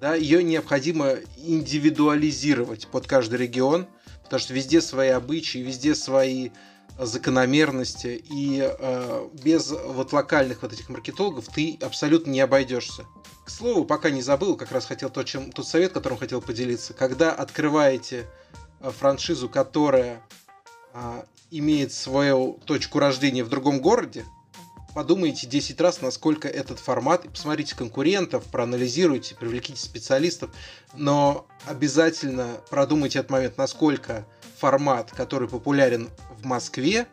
Да, 0.00 0.14
ее 0.14 0.42
необходимо 0.42 1.14
индивидуализировать 1.38 2.86
под 2.88 3.06
каждый 3.06 3.38
регион, 3.38 3.86
потому 4.24 4.40
что 4.40 4.52
везде 4.52 4.82
свои 4.82 5.08
обычаи, 5.08 5.58
везде 5.58 5.94
свои 5.94 6.50
закономерности, 6.98 8.22
и 8.24 8.60
э, 8.62 9.28
без 9.42 9.70
вот 9.70 10.12
локальных 10.12 10.62
вот 10.62 10.72
этих 10.72 10.88
маркетологов 10.88 11.46
ты 11.48 11.78
абсолютно 11.82 12.30
не 12.30 12.40
обойдешься. 12.40 13.04
К 13.44 13.50
слову, 13.50 13.84
пока 13.84 14.10
не 14.10 14.22
забыл, 14.22 14.56
как 14.56 14.72
раз 14.72 14.86
хотел 14.86 15.10
то, 15.10 15.22
чем, 15.22 15.52
тот 15.52 15.66
совет, 15.66 15.92
которым 15.92 16.18
хотел 16.18 16.40
поделиться. 16.40 16.94
Когда 16.94 17.32
открываете 17.32 18.26
э, 18.80 18.90
франшизу, 18.90 19.48
которая 19.48 20.22
э, 20.94 21.22
имеет 21.50 21.92
свою 21.92 22.58
точку 22.64 22.98
рождения 22.98 23.44
в 23.44 23.48
другом 23.48 23.80
городе, 23.80 24.24
подумайте 24.96 25.46
10 25.46 25.78
раз, 25.82 26.00
насколько 26.00 26.48
этот 26.48 26.78
формат, 26.78 27.28
посмотрите 27.30 27.76
конкурентов, 27.76 28.44
проанализируйте, 28.44 29.34
привлеките 29.34 29.78
специалистов, 29.78 30.48
но 30.94 31.46
обязательно 31.66 32.62
продумайте 32.70 33.18
этот 33.18 33.30
момент, 33.30 33.58
насколько 33.58 34.26
формат, 34.56 35.10
который 35.10 35.48
популярен 35.48 36.08
в 36.40 36.46
Москве, 36.46 37.06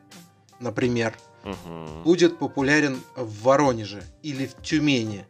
например, 0.62 1.14
угу. 1.44 2.04
будет 2.06 2.40
популярен 2.40 3.02
в 3.18 3.44
Воронеже 3.44 4.02
или 4.22 4.46
в 4.46 4.56
Тюмени. 4.62 5.26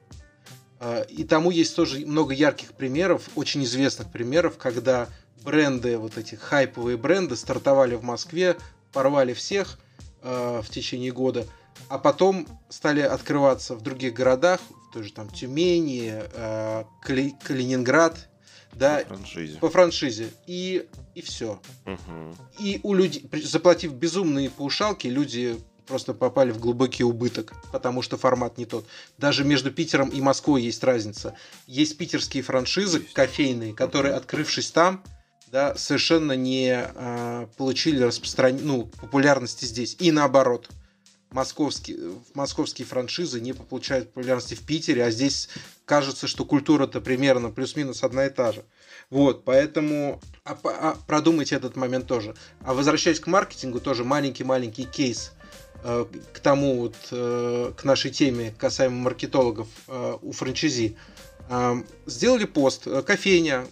А, 0.79 1.01
и 1.01 1.23
тому 1.23 1.49
есть 1.49 1.75
тоже 1.75 2.05
много 2.05 2.35
ярких 2.35 2.73
примеров, 2.73 3.29
очень 3.33 3.63
известных 3.63 4.11
примеров, 4.11 4.59
когда 4.59 5.09
бренды, 5.43 5.97
вот 5.97 6.19
эти 6.19 6.35
хайповые 6.35 6.97
бренды 6.97 7.35
стартовали 7.35 7.95
в 7.95 8.03
Москве, 8.03 8.57
порвали 8.91 9.33
всех 9.33 9.79
э, 10.21 10.61
в 10.63 10.69
течение 10.69 11.11
года– 11.11 11.47
а 11.89 11.97
потом 11.97 12.47
стали 12.69 13.01
открываться 13.01 13.75
в 13.75 13.81
других 13.81 14.13
городах, 14.13 14.59
в 14.89 14.93
той 14.93 15.03
же 15.03 15.13
там 15.13 15.29
Тюмени, 15.29 16.13
э, 16.13 16.83
Кали, 17.01 17.33
Калининград, 17.43 18.29
да, 18.73 19.03
по 19.07 19.15
франшизе. 19.15 19.57
По 19.59 19.69
франшизе. 19.69 20.29
И, 20.47 20.87
и 21.15 21.21
все. 21.21 21.59
Угу. 21.85 22.35
И 22.59 22.79
у 22.83 22.93
людей, 22.93 23.29
заплатив 23.43 23.93
безумные 23.93 24.49
паушалки, 24.49 25.07
люди 25.07 25.57
просто 25.85 26.13
попали 26.13 26.51
в 26.51 26.59
глубокий 26.59 27.03
убыток, 27.03 27.53
потому 27.71 28.01
что 28.01 28.17
формат 28.17 28.57
не 28.57 28.65
тот. 28.65 28.85
Даже 29.17 29.43
между 29.43 29.71
Питером 29.71 30.09
и 30.09 30.21
Москвой 30.21 30.63
есть 30.63 30.83
разница. 30.83 31.35
Есть 31.67 31.97
питерские 31.97 32.41
франшизы 32.41 32.99
есть. 32.99 33.13
кофейные, 33.13 33.73
которые, 33.73 34.15
открывшись 34.15 34.71
там, 34.71 35.03
да, 35.51 35.75
совершенно 35.75 36.31
не 36.31 36.83
э, 36.83 37.47
получили 37.57 38.01
распростран... 38.01 38.57
ну, 38.61 38.85
популярности 38.85 39.65
здесь. 39.65 39.95
И 39.99 40.11
наоборот 40.11 40.69
московские, 41.33 41.97
московские 42.33 42.85
франшизы 42.85 43.41
не 43.41 43.53
получают 43.53 44.13
популярности 44.13 44.53
в 44.53 44.61
Питере, 44.61 45.03
а 45.03 45.11
здесь 45.11 45.49
кажется, 45.85 46.27
что 46.27 46.45
культура-то 46.45 47.01
примерно 47.01 47.49
плюс-минус 47.49 48.03
одна 48.03 48.27
и 48.27 48.29
та 48.29 48.51
же. 48.51 48.63
Вот, 49.09 49.43
поэтому 49.43 50.21
а, 50.45 50.57
а, 50.63 50.97
продумайте 51.07 51.55
этот 51.55 51.75
момент 51.75 52.07
тоже. 52.07 52.35
А 52.61 52.73
возвращаясь 52.73 53.19
к 53.19 53.27
маркетингу, 53.27 53.79
тоже 53.79 54.03
маленький-маленький 54.03 54.85
кейс 54.85 55.33
э, 55.83 56.05
к 56.31 56.39
тому 56.39 56.79
вот, 56.79 56.95
э, 57.11 57.73
к 57.75 57.83
нашей 57.83 58.11
теме 58.11 58.53
касаемо 58.57 58.95
маркетологов 58.95 59.67
э, 59.87 60.17
у 60.21 60.31
франчизи. 60.31 60.95
Э, 61.49 61.75
сделали 62.05 62.45
пост, 62.45 62.87
кофейня, 63.05 63.65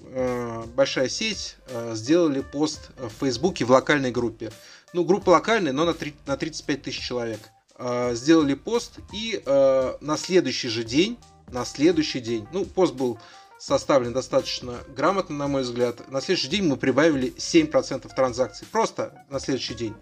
большая 0.75 1.09
сеть, 1.09 1.55
сделали 1.93 2.41
пост 2.41 2.89
в 2.97 3.09
Фейсбуке 3.21 3.65
в 3.65 3.71
локальной 3.71 4.11
группе 4.11 4.51
ну, 4.93 5.03
группа 5.05 5.29
локальная, 5.31 5.73
но 5.73 5.85
на, 5.85 5.93
3, 5.93 6.13
на 6.25 6.37
35 6.37 6.81
тысяч 6.81 6.99
человек. 6.99 7.39
Э, 7.77 8.13
сделали 8.13 8.53
пост, 8.53 8.99
и 9.13 9.41
э, 9.43 9.93
на 10.01 10.17
следующий 10.17 10.69
же 10.69 10.83
день, 10.83 11.17
на 11.47 11.65
следующий 11.65 12.19
день, 12.19 12.47
ну, 12.51 12.65
пост 12.65 12.93
был 12.93 13.19
составлен 13.57 14.11
достаточно 14.11 14.79
грамотно, 14.95 15.35
на 15.35 15.47
мой 15.47 15.61
взгляд. 15.61 16.09
На 16.09 16.19
следующий 16.21 16.47
день 16.47 16.63
мы 16.63 16.77
прибавили 16.77 17.33
7% 17.37 18.11
транзакций. 18.15 18.67
Просто 18.71 19.25
на 19.29 19.39
следующий 19.39 19.75
день. 19.75 19.93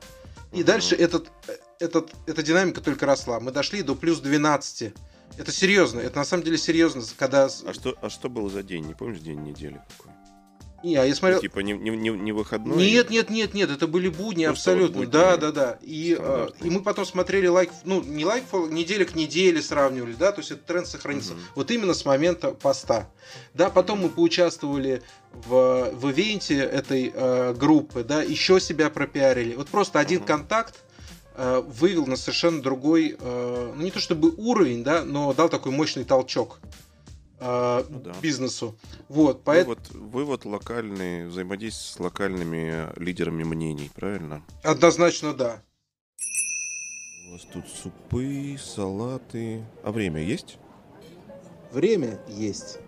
И 0.54 0.64
дальше 0.64 0.96
этот, 0.96 1.30
этот, 1.80 2.14
эта 2.26 2.42
динамика 2.42 2.82
только 2.82 3.06
росла. 3.06 3.40
Мы 3.40 3.52
дошли 3.52 3.82
до 3.82 3.96
плюс 3.96 4.20
12. 4.20 4.94
Это 5.38 5.52
серьезно, 5.52 6.00
это 6.00 6.18
на 6.18 6.26
самом 6.26 6.44
деле 6.44 6.58
серьезно, 6.58 7.04
когда... 7.18 7.46
А 7.46 7.74
что, 7.74 7.96
а 8.02 8.10
что 8.10 8.30
было 8.30 8.50
за 8.50 8.64
день? 8.64 8.86
Не 8.86 8.94
помнишь 8.94 9.20
день 9.20 9.42
недели 9.44 9.82
какой? 9.98 10.14
Не, 10.84 10.96
а 10.96 11.06
я 11.06 11.16
смотрел... 11.16 11.40
Типа 11.42 11.60
не, 11.60 11.74
не, 11.74 12.10
не, 12.10 12.32
выходной? 12.32 12.78
Нет, 12.78 13.10
нет, 13.10 13.30
нет, 13.30 13.54
нет, 13.54 13.70
это 13.70 13.88
были 13.88 14.10
будни 14.10 14.46
Просто 14.46 14.72
абсолютно. 14.72 15.00
будни. 15.00 15.12
Да, 15.12 15.38
да, 15.38 15.52
да. 15.52 15.80
И, 15.82 16.16
э, 16.18 16.50
и 16.62 16.70
мы 16.70 16.82
потом 16.82 17.06
смотрели 17.06 17.48
лайк, 17.48 17.72
ну, 17.84 18.02
не 18.02 18.26
лайк, 18.26 18.44
неделя 18.70 19.06
к 19.06 19.16
неделе 19.16 19.62
сравнивали, 19.62 20.14
да, 20.14 20.32
то 20.32 20.40
есть 20.40 20.52
этот 20.52 20.66
тренд 20.66 20.88
сохранится. 20.88 21.34
Угу. 21.34 21.40
Вот 21.56 21.72
именно 21.72 21.94
с 21.94 22.06
момента 22.06 22.52
поста. 22.52 23.10
Да, 23.54 23.70
потом 23.70 24.02
мы 24.02 24.10
поучаствовали 24.10 25.02
в, 25.34 25.92
в 25.94 26.10
ивенте 26.12 26.58
этой 26.60 27.12
э, 27.14 27.54
группы, 27.54 28.04
да, 28.04 28.22
еще 28.22 28.60
себя 28.60 28.90
пропиарили. 28.90 29.56
Вот 29.56 29.68
просто 29.70 30.00
один 30.00 30.20
угу. 30.20 30.28
контакт 30.28 30.76
э, 31.36 31.62
вывел 31.68 32.06
на 32.06 32.16
совершенно 32.16 32.62
другой, 32.62 33.18
э, 33.20 33.74
ну 33.76 33.82
не 33.82 33.92
то 33.92 34.00
чтобы 34.00 34.34
уровень, 34.38 34.84
да, 34.84 35.04
но 35.04 35.34
дал 35.34 35.50
такой 35.50 35.72
мощный 35.72 36.06
толчок 36.06 36.60
э, 37.40 37.84
ну, 37.90 38.00
да. 38.00 38.16
бизнесу. 38.22 38.78
Вот, 39.08 39.44
поэтому... 39.44 39.76
вывод, 39.76 40.14
вывод 40.14 40.46
локальный, 40.46 41.28
взаимодействие 41.28 41.96
с 41.96 42.00
локальными 42.00 42.88
лидерами 43.00 43.44
мнений, 43.44 43.90
правильно? 43.94 44.44
Однозначно, 44.64 45.34
да. 45.34 45.62
У 47.28 47.34
вас 47.34 47.42
тут 47.54 47.66
супы, 47.68 48.58
салаты. 48.60 49.64
А 49.84 49.92
время 49.92 50.24
есть? 50.24 50.58
Время 51.72 52.20
есть. 52.28 52.80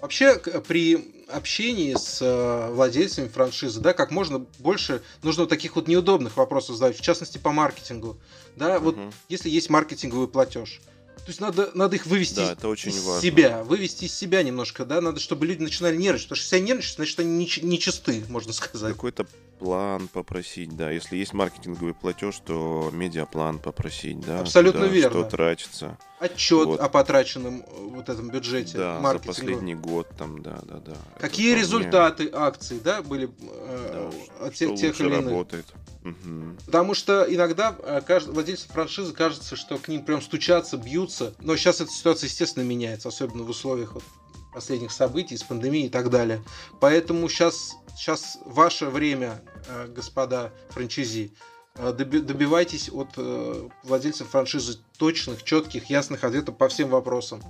Вообще, 0.00 0.38
при 0.68 1.18
общении 1.28 1.94
с 1.94 2.22
э, 2.22 2.72
владельцами 2.72 3.28
франшизы, 3.28 3.80
да, 3.80 3.92
как 3.92 4.10
можно 4.10 4.46
больше 4.58 5.02
нужно 5.22 5.42
вот 5.42 5.50
таких 5.50 5.76
вот 5.76 5.88
неудобных 5.88 6.36
вопросов 6.36 6.76
задать, 6.76 6.96
в 6.96 7.00
частности 7.00 7.38
по 7.38 7.52
маркетингу, 7.52 8.18
да, 8.56 8.78
вот 8.78 8.96
угу. 8.96 9.12
если 9.28 9.50
есть 9.50 9.70
маркетинговый 9.70 10.28
платеж, 10.28 10.80
то 11.28 11.30
есть 11.30 11.40
надо, 11.42 11.70
надо 11.74 11.96
их 11.96 12.06
вывести 12.06 12.36
да, 12.36 12.52
это 12.52 12.68
очень 12.68 12.88
из 12.90 13.02
важно. 13.02 13.20
себя, 13.20 13.62
вывести 13.62 14.06
из 14.06 14.14
себя 14.14 14.42
немножко, 14.42 14.86
да, 14.86 15.02
надо, 15.02 15.20
чтобы 15.20 15.44
люди 15.44 15.62
начинали 15.62 15.94
нервничать, 15.94 16.26
потому 16.26 16.38
что 16.38 16.44
если 16.46 16.56
они 16.56 16.66
нервничают, 16.68 16.96
значит 16.96 17.20
они 17.20 17.36
не, 17.36 17.68
не 17.68 17.78
чисты, 17.78 18.24
можно 18.30 18.54
сказать. 18.54 18.94
Какой-то 18.94 19.26
план 19.58 20.08
попросить, 20.08 20.76
да. 20.76 20.90
Если 20.90 21.16
есть 21.16 21.32
маркетинговый 21.32 21.94
платеж, 21.94 22.40
то 22.44 22.90
медиаплан 22.92 23.58
попросить, 23.58 24.20
да. 24.20 24.40
Абсолютно 24.40 24.82
куда, 24.82 24.92
верно. 24.92 25.20
Что 25.20 25.30
тратится. 25.30 25.98
Отчет 26.20 26.66
вот. 26.66 26.80
о 26.80 26.88
потраченном 26.88 27.60
э, 27.60 27.64
вот 27.68 28.08
этом 28.08 28.30
бюджете 28.30 28.76
да, 28.78 29.00
за 29.00 29.18
последний 29.20 29.74
год, 29.74 30.08
там, 30.18 30.42
да, 30.42 30.58
да, 30.64 30.78
да. 30.78 30.96
Какие 31.18 31.52
Это 31.52 31.60
результаты 31.60 32.28
вполне... 32.28 32.46
акций, 32.46 32.80
да, 32.82 33.02
были 33.02 33.30
э, 33.40 34.10
да, 34.40 34.46
от 34.46 34.54
тех, 34.54 34.74
тех 34.74 35.00
или 35.00 35.08
иных. 35.08 35.26
работает. 35.26 35.66
Угу. 36.04 36.56
Потому 36.66 36.94
что 36.94 37.26
иногда 37.28 37.76
э, 37.78 38.00
каждый, 38.06 38.34
владельцу 38.34 38.68
франшизы 38.68 39.12
кажется, 39.12 39.56
что 39.56 39.78
к 39.78 39.88
ним 39.88 40.04
прям 40.04 40.22
стучатся, 40.22 40.76
бьются. 40.76 41.34
Но 41.40 41.56
сейчас 41.56 41.80
эта 41.80 41.90
ситуация, 41.90 42.28
естественно, 42.28 42.64
меняется, 42.64 43.08
особенно 43.08 43.44
в 43.44 43.50
условиях 43.50 43.94
вот 43.94 44.04
последних 44.52 44.90
событий, 44.90 45.36
с 45.36 45.42
пандемией 45.42 45.86
и 45.86 45.90
так 45.90 46.10
далее. 46.10 46.42
Поэтому 46.80 47.28
сейчас, 47.28 47.76
сейчас 47.96 48.38
ваше 48.44 48.86
время, 48.86 49.40
э, 49.46 49.47
господа 49.88 50.52
франчайзи, 50.70 51.32
э, 51.76 51.92
добивайтесь 51.92 52.90
от 52.92 53.08
э, 53.16 53.68
владельцев 53.84 54.28
франшизы 54.28 54.78
точных, 54.98 55.42
четких, 55.42 55.90
ясных 55.90 56.24
ответов 56.24 56.56
по 56.56 56.68
всем 56.68 56.88
вопросам. 56.88 57.42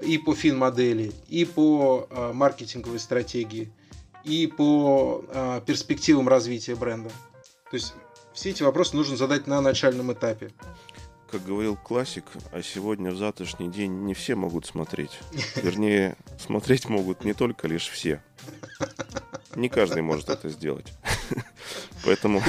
И 0.00 0.16
по 0.16 0.34
фин-модели, 0.34 1.12
и 1.28 1.44
по 1.44 2.08
маркетинговой 2.32 2.98
стратегии, 2.98 3.70
и 4.24 4.46
по 4.46 5.22
перспективам 5.66 6.26
развития 6.26 6.74
бренда. 6.74 7.10
То 7.70 7.76
есть 7.76 7.92
все 8.32 8.48
эти 8.48 8.62
вопросы 8.62 8.96
нужно 8.96 9.18
задать 9.18 9.46
на 9.46 9.60
начальном 9.60 10.10
этапе 10.10 10.52
как 11.30 11.44
говорил 11.44 11.76
классик, 11.76 12.24
а 12.52 12.62
сегодня 12.62 13.12
в 13.12 13.16
завтрашний 13.16 13.68
день 13.68 14.04
не 14.04 14.14
все 14.14 14.34
могут 14.34 14.66
смотреть. 14.66 15.20
Вернее, 15.56 16.16
смотреть 16.38 16.88
могут 16.88 17.24
не 17.24 17.34
только 17.34 17.68
лишь 17.68 17.88
все. 17.88 18.22
Не 19.54 19.68
каждый 19.68 20.02
может 20.02 20.28
это 20.28 20.48
сделать. 20.48 20.92
Поэтому, 22.04 22.42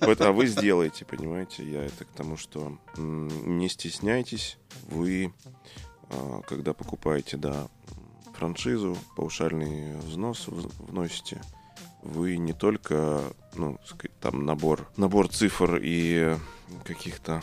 а 0.00 0.32
вы 0.32 0.46
сделаете, 0.46 1.04
понимаете? 1.04 1.64
Я 1.64 1.84
это 1.84 2.04
к 2.04 2.08
тому, 2.08 2.36
что 2.36 2.78
не 2.96 3.68
стесняйтесь, 3.68 4.58
вы, 4.88 5.32
а, 6.10 6.42
когда 6.42 6.72
покупаете, 6.74 7.36
да, 7.36 7.68
франшизу, 8.34 8.96
паушальный 9.16 9.96
взнос 10.00 10.46
вносите, 10.48 11.40
вы 12.02 12.36
не 12.36 12.52
только, 12.52 13.22
ну, 13.54 13.78
там 14.20 14.44
набор, 14.44 14.88
набор 14.96 15.28
цифр 15.28 15.80
и 15.82 16.36
каких-то 16.84 17.42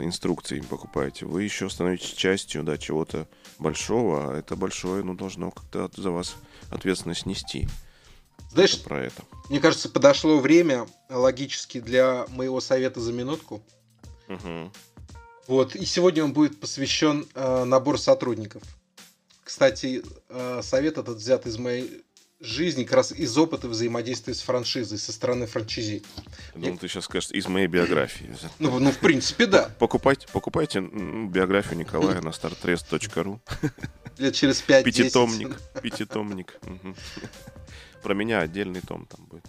инструкций 0.00 0.62
покупаете, 0.62 1.26
вы 1.26 1.42
еще 1.42 1.68
становитесь 1.68 2.12
частью 2.12 2.62
да, 2.62 2.78
чего-то 2.78 3.28
большого, 3.58 4.32
а 4.32 4.38
это 4.38 4.56
большое 4.56 5.02
ну, 5.04 5.14
должно 5.14 5.50
как-то 5.50 5.90
за 5.96 6.10
вас 6.10 6.36
ответственность 6.70 7.26
нести. 7.26 7.68
Знаешь, 8.54 8.80
про 8.82 9.04
это. 9.04 9.22
Мне 9.50 9.60
кажется, 9.60 9.88
подошло 9.88 10.38
время 10.38 10.86
логически 11.10 11.80
для 11.80 12.24
моего 12.28 12.60
совета 12.60 13.00
за 13.00 13.12
минутку. 13.12 13.62
Угу. 14.28 14.72
Вот, 15.48 15.76
и 15.76 15.84
сегодня 15.84 16.24
он 16.24 16.32
будет 16.32 16.58
посвящен 16.58 17.26
э, 17.34 17.64
набору 17.64 17.98
сотрудников. 17.98 18.62
Кстати, 19.42 20.02
э, 20.30 20.60
совет 20.62 20.96
этот 20.96 21.18
взят 21.18 21.46
из 21.46 21.58
моей 21.58 22.04
жизни 22.40 22.84
как 22.84 22.94
раз 22.94 23.12
из 23.12 23.36
опыта 23.36 23.68
взаимодействия 23.68 24.34
с 24.34 24.40
франшизой 24.40 24.98
со 24.98 25.12
стороны 25.12 25.46
франчизи. 25.46 26.02
Ну, 26.54 26.76
ты 26.76 26.88
сейчас 26.88 27.04
скажешь, 27.04 27.30
из 27.30 27.46
моей 27.48 27.66
биографии. 27.66 28.34
Ну, 28.58 28.78
ну 28.78 28.92
в 28.92 28.98
принципе, 28.98 29.46
да. 29.46 29.70
Покупайте, 29.78 30.26
покупайте 30.32 30.80
биографию 30.80 31.78
Николая 31.78 32.20
на 32.20 32.28
startrest.ru. 32.28 33.40
Лет 34.18 34.34
через 34.34 34.60
5 34.62 34.84
Пятитомник. 34.84 35.60
Пятитомник. 35.82 36.58
Про 38.04 38.14
меня 38.14 38.40
отдельный 38.40 38.82
том 38.82 39.06
там 39.06 39.24
будет. 39.26 39.44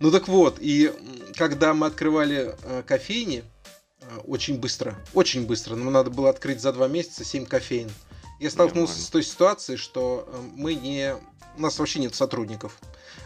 Ну 0.00 0.10
так 0.10 0.28
вот, 0.28 0.56
и 0.60 0.92
когда 1.36 1.74
мы 1.74 1.86
открывали 1.86 2.56
э, 2.62 2.82
кофейни, 2.86 3.44
э, 4.00 4.16
очень 4.26 4.58
быстро, 4.58 4.96
очень 5.14 5.46
быстро, 5.46 5.76
нам 5.76 5.92
надо 5.92 6.10
было 6.10 6.30
открыть 6.30 6.60
за 6.60 6.72
два 6.72 6.88
месяца 6.88 7.24
7 7.24 7.46
кофейн. 7.46 7.88
Я 8.40 8.50
столкнулся 8.50 8.94
Нормально. 8.94 9.06
с 9.06 9.10
той 9.10 9.22
ситуацией, 9.22 9.76
что 9.76 10.26
э, 10.26 10.40
мы 10.56 10.74
не 10.74 11.14
у 11.56 11.60
нас 11.60 11.78
вообще 11.78 12.00
нет 12.00 12.14
сотрудников. 12.14 12.78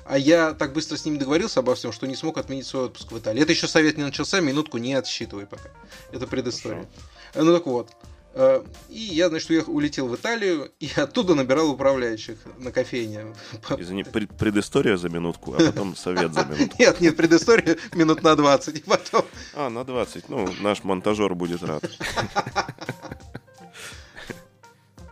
А 0.05 0.19
я 0.19 0.53
так 0.53 0.73
быстро 0.73 0.97
с 0.97 1.05
ними 1.05 1.17
договорился 1.17 1.61
обо 1.61 1.75
всем, 1.75 1.93
что 1.93 2.07
не 2.07 2.17
смог 2.17 2.37
отменить 2.37 2.67
свой 2.67 2.87
отпуск 2.87 3.12
в 3.12 3.19
Италии. 3.19 3.43
Это 3.43 3.53
еще 3.53 3.69
совет 3.69 3.97
не 3.97 4.05
начался, 4.05 4.40
минутку 4.40 4.79
не 4.79 4.95
отсчитывай 4.95 5.47
пока. 5.47 5.71
Это 6.12 6.27
предыстория. 6.27 6.88
Хорошо. 7.33 7.47
Ну 7.47 7.55
так 7.57 7.67
вот. 7.67 7.90
Э, 8.37 8.64
и 8.88 8.99
я, 8.99 9.29
значит, 9.29 9.49
уехал, 9.51 9.77
улетел 9.77 10.09
в 10.09 10.16
Италию 10.16 10.73
и 10.81 10.90
оттуда 10.97 11.35
набирал 11.35 11.70
управляющих 11.70 12.38
на 12.59 12.73
кофейне. 12.73 13.27
Извини, 13.79 14.03
предыстория 14.03 14.97
за 14.97 15.09
минутку, 15.09 15.55
а 15.55 15.59
потом 15.59 15.94
совет 15.97 16.35
за 16.35 16.44
минутку. 16.44 16.77
Нет, 16.79 17.01
нет, 17.01 17.16
предыстория 17.16 17.77
минут 17.94 18.23
на 18.23 18.35
20, 18.35 18.77
и 18.77 18.83
потом... 18.83 19.25
А, 19.55 19.70
на 19.70 19.85
20. 19.85 20.29
Ну, 20.29 20.49
наш 20.61 20.83
монтажер 20.83 21.35
будет 21.35 21.62
рад. 21.62 21.85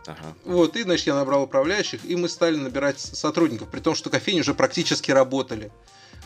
Ага. 0.05 0.35
Вот, 0.43 0.75
и, 0.75 0.83
значит, 0.83 1.07
я 1.07 1.15
набрал 1.15 1.43
управляющих, 1.43 2.03
и 2.03 2.17
мы 2.17 2.27
стали 2.27 2.57
набирать 2.57 2.99
сотрудников, 2.99 3.69
при 3.69 3.79
том, 3.79 3.95
что 3.95 4.09
кофейни 4.09 4.41
уже 4.41 4.53
практически 4.53 5.11
работали. 5.11 5.71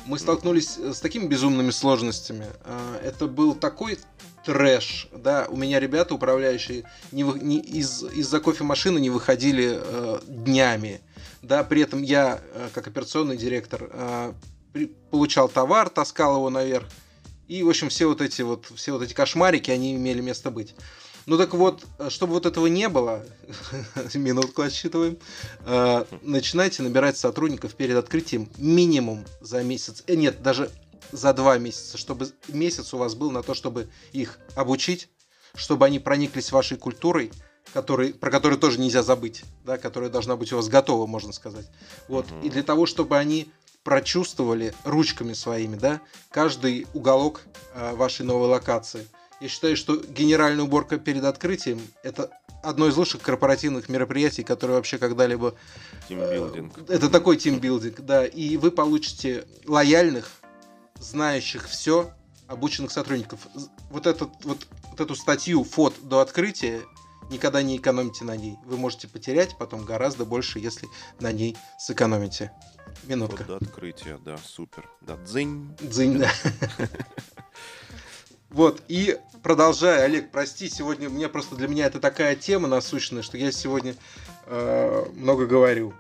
Мы 0.05 0.19
столкнулись 0.19 0.77
с 0.77 0.99
такими 0.99 1.27
безумными 1.27 1.71
сложностями. 1.71 2.45
А, 2.63 2.99
это 3.03 3.27
был 3.27 3.55
такой 3.55 3.97
трэш, 4.45 5.09
да, 5.11 5.45
у 5.49 5.57
меня 5.57 5.79
ребята, 5.79 6.15
управляющие, 6.15 6.85
не, 7.11 7.23
не, 7.23 7.59
из, 7.59 8.03
из-за 8.03 8.39
кофемашины 8.39 8.97
не 8.97 9.09
выходили 9.09 9.77
э, 9.77 10.19
днями, 10.25 11.01
да, 11.41 11.65
при 11.65 11.81
этом 11.81 12.01
я, 12.01 12.39
э, 12.53 12.69
как 12.73 12.87
операционный 12.87 13.35
директор, 13.35 13.89
э, 13.91 14.33
при, 14.71 14.85
получал 15.11 15.49
товар, 15.49 15.89
таскал 15.89 16.37
его 16.37 16.49
наверх, 16.49 16.87
и, 17.49 17.61
в 17.61 17.67
общем, 17.69 17.89
все 17.89 18.05
вот 18.05 18.21
эти 18.21 18.41
вот, 18.41 18.67
все 18.73 18.93
вот 18.93 19.01
эти 19.01 19.13
кошмарики, 19.13 19.69
они 19.69 19.95
имели 19.95 20.21
место 20.21 20.49
быть. 20.49 20.75
Ну 21.27 21.37
так 21.37 21.53
вот, 21.53 21.85
чтобы 22.07 22.33
вот 22.33 22.45
этого 22.45 22.67
не 22.67 22.87
было, 22.87 23.23
минутку 24.13 24.61
отсчитываем, 24.61 25.17
э, 25.65 26.05
начинайте 26.21 26.83
набирать 26.83 27.17
сотрудников 27.17 27.75
перед 27.75 27.97
открытием 27.97 28.49
минимум 28.57 29.25
за 29.41 29.61
месяц. 29.61 30.05
Э, 30.07 30.15
нет, 30.15 30.41
даже 30.41 30.71
за 31.11 31.33
два 31.33 31.57
месяца, 31.57 31.97
чтобы 31.97 32.29
месяц 32.47 32.93
у 32.93 32.97
вас 32.97 33.13
был 33.15 33.29
на 33.31 33.43
то, 33.43 33.53
чтобы 33.53 33.89
их 34.13 34.39
обучить, 34.55 35.09
чтобы 35.53 35.85
они 35.85 35.99
прониклись 35.99 36.53
вашей 36.53 36.77
культурой, 36.77 37.33
который, 37.73 38.13
про 38.13 38.31
которую 38.31 38.57
тоже 38.57 38.79
нельзя 38.79 39.03
забыть, 39.03 39.43
да, 39.65 39.77
которая 39.77 40.09
должна 40.09 40.37
быть 40.37 40.53
у 40.53 40.55
вас 40.55 40.69
готова, 40.69 41.07
можно 41.07 41.33
сказать. 41.33 41.69
Вот. 42.07 42.25
Uh-huh. 42.27 42.45
И 42.45 42.49
для 42.49 42.63
того, 42.63 42.85
чтобы 42.85 43.17
они 43.17 43.51
прочувствовали 43.83 44.73
ручками 44.85 45.33
своими, 45.33 45.75
да, 45.75 45.99
каждый 46.31 46.87
уголок 46.93 47.41
э, 47.73 47.95
вашей 47.95 48.25
новой 48.25 48.47
локации– 48.47 49.05
я 49.39 49.47
считаю, 49.47 49.77
что 49.77 49.97
генеральная 49.97 50.63
уборка 50.63 50.97
перед 50.97 51.23
открытием– 51.23 51.81
это 52.03 52.31
одно 52.63 52.87
из 52.87 52.97
лучших 52.97 53.21
корпоративных 53.21 53.89
мероприятий, 53.89 54.43
которое 54.43 54.73
вообще 54.73 54.97
когда-либо... 54.97 55.55
Тимбилдинг. 56.09 56.77
Э, 56.89 56.93
это 56.93 57.09
такой 57.09 57.37
тимбилдинг, 57.37 58.01
да. 58.01 58.25
И 58.25 58.57
вы 58.57 58.71
получите 58.71 59.45
лояльных, 59.65 60.31
знающих 60.99 61.67
все, 61.67 62.11
обученных 62.47 62.91
сотрудников. 62.91 63.41
Вот, 63.89 64.07
этот, 64.07 64.29
вот, 64.43 64.67
вот 64.89 64.99
эту 64.99 65.15
статью 65.15 65.63
фот 65.63 65.93
до 66.01 66.19
открытия 66.19 66.81
никогда 67.29 67.61
не 67.61 67.77
экономите 67.77 68.25
на 68.25 68.35
ней. 68.35 68.57
Вы 68.65 68.77
можете 68.77 69.07
потерять 69.07 69.57
потом 69.57 69.85
гораздо 69.85 70.25
больше, 70.25 70.59
если 70.59 70.87
на 71.19 71.31
ней 71.31 71.57
сэкономите. 71.77 72.51
Минутка. 73.03 73.45
Вот 73.47 73.59
до 73.59 73.65
открытия, 73.65 74.17
да, 74.23 74.37
супер. 74.37 74.89
Да, 75.01 75.17
дзынь. 75.17 75.75
Дзынь, 75.81 76.19
да. 76.19 76.31
Вот, 78.49 78.81
и 78.87 79.17
продолжая, 79.43 80.03
Олег, 80.05 80.31
прости, 80.31 80.69
сегодня 80.69 81.09
мне 81.09 81.27
просто 81.27 81.55
для 81.55 81.67
меня 81.67 81.85
это 81.85 81.99
такая 81.99 82.35
тема 82.35 82.67
насущная, 82.67 83.21
что 83.21 83.37
я 83.37 83.51
сегодня 83.51 83.95
э, 84.45 85.05
много 85.15 85.45
говорю. 85.45 85.93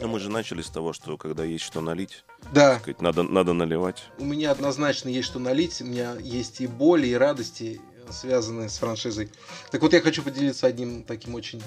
Ну, 0.00 0.08
мы 0.08 0.18
же 0.20 0.30
начали 0.30 0.62
с 0.62 0.70
того, 0.70 0.92
что 0.92 1.16
когда 1.16 1.44
есть 1.44 1.64
что 1.64 1.80
налить, 1.80 2.24
Да, 2.52 2.78
сказать, 2.78 3.00
надо, 3.02 3.22
надо 3.22 3.52
наливать. 3.52 4.04
у 4.18 4.24
меня 4.24 4.50
однозначно 4.50 5.08
есть 5.08 5.28
что 5.28 5.38
налить, 5.38 5.80
у 5.80 5.84
меня 5.84 6.16
есть 6.20 6.60
и 6.60 6.66
боли, 6.66 7.08
и 7.08 7.14
радости, 7.14 7.80
связанные 8.10 8.68
с 8.68 8.78
франшизой. 8.78 9.30
Так 9.70 9.82
вот, 9.82 9.92
я 9.92 10.00
хочу 10.00 10.22
поделиться 10.22 10.66
одним 10.66 11.04
таким 11.04 11.34
очень 11.34 11.62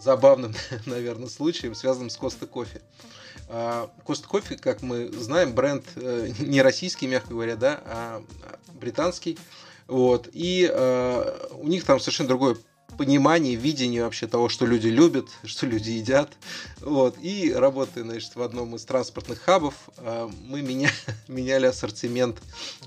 забавным, 0.00 0.54
наверное, 0.86 1.28
случаем, 1.28 1.74
связанным 1.74 2.10
с 2.10 2.16
Коста 2.16 2.46
Кофе. 2.46 2.80
А, 2.80 2.88
Коста 3.48 4.28
Кофе, 4.28 4.56
как 4.56 4.82
мы 4.82 5.10
знаем, 5.12 5.52
бренд 5.52 5.84
э, 5.96 6.30
не 6.38 6.60
российский, 6.60 7.06
мягко 7.06 7.30
говоря, 7.30 7.56
да, 7.56 7.80
а 7.84 8.24
британский. 8.74 9.38
Вот. 9.86 10.28
И 10.32 10.70
э, 10.70 11.48
у 11.52 11.66
них 11.66 11.84
там 11.84 11.98
совершенно 11.98 12.28
другое 12.28 12.56
понимание, 12.98 13.54
видение 13.54 14.04
вообще 14.04 14.26
того, 14.26 14.48
что 14.48 14.66
люди 14.66 14.88
любят, 14.88 15.28
что 15.44 15.66
люди 15.66 15.90
едят. 15.90 16.30
Вот. 16.80 17.16
И 17.22 17.52
работая, 17.52 18.04
значит, 18.04 18.36
в 18.36 18.42
одном 18.42 18.76
из 18.76 18.84
транспортных 18.84 19.40
хабов, 19.40 19.74
мы 20.46 20.60
меня, 20.60 20.90
меняли 21.28 21.66
ассортимент 21.66 22.42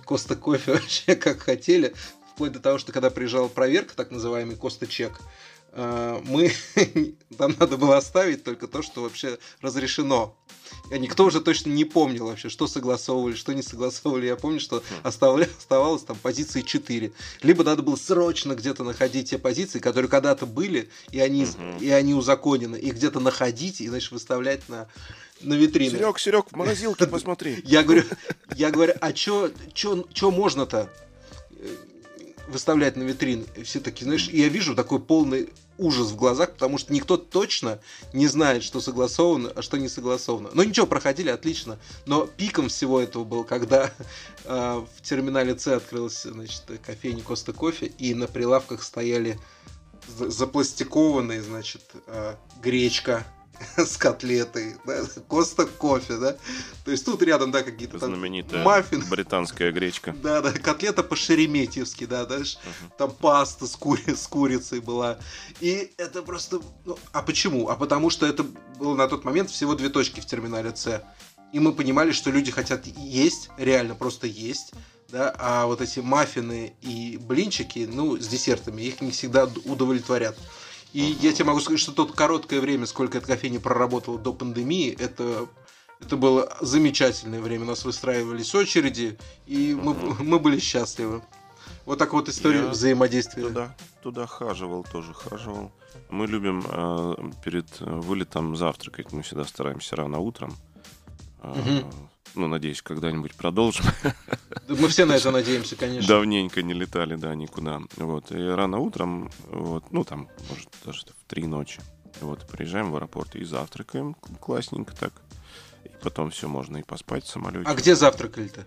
Коста 0.06 0.36
Кофе 0.36 0.74
вообще 0.74 1.16
как 1.16 1.40
хотели. 1.40 1.94
Вплоть 2.34 2.52
до 2.52 2.60
того, 2.60 2.78
что 2.78 2.92
когда 2.92 3.10
приезжала 3.10 3.48
проверка, 3.48 3.96
так 3.96 4.12
называемый 4.12 4.56
Коста 4.56 4.88
Чек, 4.88 5.20
мы 5.74 6.52
там 7.38 7.56
надо 7.60 7.78
было 7.78 7.98
оставить 7.98 8.44
только 8.44 8.68
то, 8.68 8.82
что 8.82 9.04
вообще 9.04 9.38
разрешено. 9.62 10.36
И 10.90 11.00
никто 11.00 11.26
уже 11.26 11.40
точно 11.42 11.70
не 11.70 11.86
помнил 11.86 12.28
вообще, 12.28 12.50
что 12.50 12.68
согласовывали, 12.68 13.36
что 13.36 13.54
не 13.54 13.62
согласовывали. 13.62 14.26
Я 14.28 14.36
помню, 14.36 14.60
что 14.60 14.84
оставля- 15.04 15.50
оставалось 15.58 16.04
там 16.04 16.18
позиции 16.18 16.62
4. 16.62 17.12
Либо 17.44 17.64
надо 17.64 17.82
было 17.82 17.96
срочно 17.96 18.54
где-то 18.56 18.84
находить 18.84 19.30
те 19.30 19.38
позиции, 19.38 19.80
которые 19.80 20.10
когда-то 20.10 20.46
были, 20.46 20.90
и 21.12 21.20
они, 21.20 21.48
и 21.80 21.90
они 21.90 22.14
узаконены. 22.14 22.76
Их 22.76 22.96
где-то 22.96 23.20
находить 23.20 23.82
и, 23.82 23.88
значит, 23.88 24.12
выставлять 24.12 24.68
на, 24.70 24.88
на 25.42 25.54
витрины. 25.54 25.98
Серег, 25.98 26.20
Серег, 26.20 26.46
в 26.52 26.56
морозилке 26.56 27.08
посмотри. 27.08 27.62
Я 27.66 27.84
говорю, 27.84 28.04
я 28.56 28.70
говорю, 28.72 28.94
а 29.00 29.14
чё, 29.14 29.52
чё, 29.74 30.06
чё 30.14 30.30
можно-то 30.32 30.90
э, 31.52 31.76
выставлять 32.48 32.96
на 32.98 33.04
витрин? 33.04 33.46
И 33.56 33.64
Все 33.64 33.80
такие, 33.80 34.06
знаешь, 34.06 34.28
и 34.30 34.40
я 34.40 34.50
вижу 34.50 34.76
такой 34.76 35.00
полный 35.00 35.50
ужас 35.78 36.12
в 36.12 36.16
глазах, 36.16 36.54
потому 36.54 36.78
что 36.78 36.94
никто 36.94 37.18
точно 37.18 37.80
не 38.14 38.28
знает, 38.28 38.64
что 38.64 38.82
согласовано, 38.82 39.52
а 39.56 39.62
что 39.62 39.78
не 39.78 39.90
согласовано. 39.90 40.50
Ну 40.54 40.64
ничего, 40.64 40.86
проходили 40.86 41.30
отлично, 41.30 41.80
но 42.06 42.28
пиком 42.28 42.70
всего 42.70 43.00
этого 43.00 43.24
был, 43.24 43.44
когда 43.44 43.92
э, 44.46 44.86
в 44.98 45.02
терминале 45.02 45.58
С 45.58 45.68
открылась, 45.68 46.24
значит, 46.24 46.64
кофейня 46.86 47.24
Коста 47.24 47.54
Кофе, 47.54 47.88
и 47.88 48.14
на 48.14 48.28
прилавках 48.28 48.84
стояли 48.84 49.40
за- 50.08 50.30
запластикованные, 50.30 51.42
значит, 51.42 51.84
э, 52.08 52.36
гречка 52.62 53.26
с 53.78 53.98
котлетой, 53.98 54.76
да, 54.86 55.04
Коста 55.28 55.66
Кофе, 55.66 56.18
да. 56.18 56.38
То 56.86 56.92
есть 56.92 57.06
тут 57.06 57.22
рядом, 57.22 57.52
да, 57.52 57.64
какие-то 57.64 58.00
там 58.00 58.10
Знаменитая 58.10 58.64
маффины. 58.64 59.04
британская 59.10 59.72
гречка. 59.72 60.16
Да, 60.22 60.42
да, 60.42 60.52
котлета 60.52 61.04
по-шереметьевски, 61.04 62.06
да, 62.06 62.26
знаешь, 62.26 62.58
Мгм. 62.64 62.92
там 62.98 63.12
паста 63.12 63.66
с, 63.68 63.76
кури- 63.76 64.16
с 64.16 64.28
курицей 64.28 64.80
была. 64.80 65.18
И 65.60 65.92
это 65.98 66.22
просто... 66.22 66.60
ну, 66.86 66.98
а 67.12 67.22
почему? 67.22 67.70
А 67.70 67.76
потому 67.76 68.10
что 68.10 68.26
это 68.26 68.44
было 68.80 68.96
на 68.96 69.08
тот 69.08 69.24
момент 69.24 69.50
всего 69.50 69.76
две 69.76 69.90
точки 69.90 70.20
в 70.20 70.26
терминале 70.26 70.76
С. 70.76 71.04
И 71.54 71.60
мы 71.60 71.74
понимали, 71.74 72.12
что 72.12 72.30
люди 72.32 72.50
хотят 72.52 72.86
есть, 72.88 73.50
реально 73.58 73.94
просто 73.96 74.26
есть, 74.28 74.72
да, 75.10 75.36
а 75.38 75.66
вот 75.66 75.82
эти 75.82 76.00
маффины 76.00 76.74
и 76.82 77.18
блинчики, 77.22 77.90
ну, 77.92 78.16
с 78.18 78.26
десертами, 78.28 78.82
их 78.84 79.02
не 79.02 79.12
всегда 79.12 79.50
удовлетворят. 79.66 80.38
И 80.94 81.00
я 81.22 81.32
тебе 81.32 81.46
могу 81.46 81.60
сказать, 81.62 81.80
что 81.80 81.92
тот 81.92 82.12
короткое 82.12 82.60
время, 82.60 82.86
сколько 82.86 83.18
эта 83.18 83.28
кофейня 83.28 83.60
проработала 83.60 84.20
до 84.20 84.34
пандемии, 84.34 84.96
это 85.00 85.48
это 86.02 86.18
было 86.18 86.52
замечательное 86.62 87.42
время. 87.42 87.64
У 87.64 87.68
нас 87.68 87.86
выстраивались 87.86 88.54
очереди, 88.56 89.18
и 89.46 89.78
мы, 89.80 89.94
мы 89.94 90.40
были 90.40 90.60
счастливы. 90.60 91.22
Вот 91.86 92.00
так 92.00 92.14
вот 92.14 92.28
история 92.30 92.62
Я 92.62 92.68
взаимодействия. 92.68 93.44
Туда, 93.44 93.76
туда 94.02 94.28
хаживал, 94.28 94.84
тоже 94.84 95.14
хаживал. 95.14 95.72
Мы 96.10 96.28
любим 96.28 96.64
э, 96.68 97.16
перед 97.44 97.68
э, 97.82 97.86
вылетом 97.86 98.56
завтракать. 98.56 99.12
Мы 99.12 99.22
всегда 99.22 99.46
стараемся 99.46 99.96
рано 99.96 100.20
утром. 100.20 100.56
Э, 101.42 101.54
Мгм. 101.54 101.92
Ну, 102.36 102.48
надеюсь, 102.48 102.82
когда-нибудь 102.82 103.36
продолжим. 103.36 103.86
Мы 104.68 104.88
все 104.88 105.06
на 105.06 105.14
это 105.14 105.32
надеемся, 105.32 105.76
конечно. 105.76 106.08
Давненько 106.08 106.62
не 106.62 106.74
летали, 106.74 107.16
да, 107.16 107.36
никуда. 107.36 107.82
Вот. 107.98 108.32
И 108.32 108.38
рано 108.42 108.80
утром, 108.80 109.30
вот, 109.50 109.92
ну, 109.92 110.04
там, 110.04 110.30
может, 110.50 110.70
даже 110.86 111.02
в 111.02 111.28
три 111.28 111.46
ночи. 111.46 111.82
Вот, 112.22 112.48
приезжаем 112.48 112.92
в 112.92 112.96
аэропорт 112.96 113.36
и 113.36 113.44
завтракаем 113.44 114.14
классненько 114.40 114.96
так. 114.96 115.14
И 115.84 115.90
потом 116.04 116.30
все, 116.32 116.48
можно 116.48 116.78
и 116.78 116.84
поспать 116.84 117.26
в 117.26 117.30
самолете. 117.30 117.68
А 117.70 117.74
где 117.76 117.96
завтракали-то? 117.96 118.66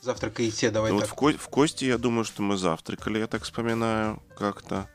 Завтракаете, 0.00 0.70
давай 0.70 0.90
Ну, 0.90 0.96
вот 0.98 1.04
так. 1.06 1.12
в, 1.12 1.14
Ко- 1.16 1.38
в 1.38 1.48
Кости, 1.48 1.84
я 1.84 1.98
думаю, 1.98 2.24
что 2.24 2.42
мы 2.42 2.56
завтракали, 2.56 3.18
я 3.18 3.26
так 3.26 3.42
вспоминаю, 3.42 4.22
как-то. 4.36 4.88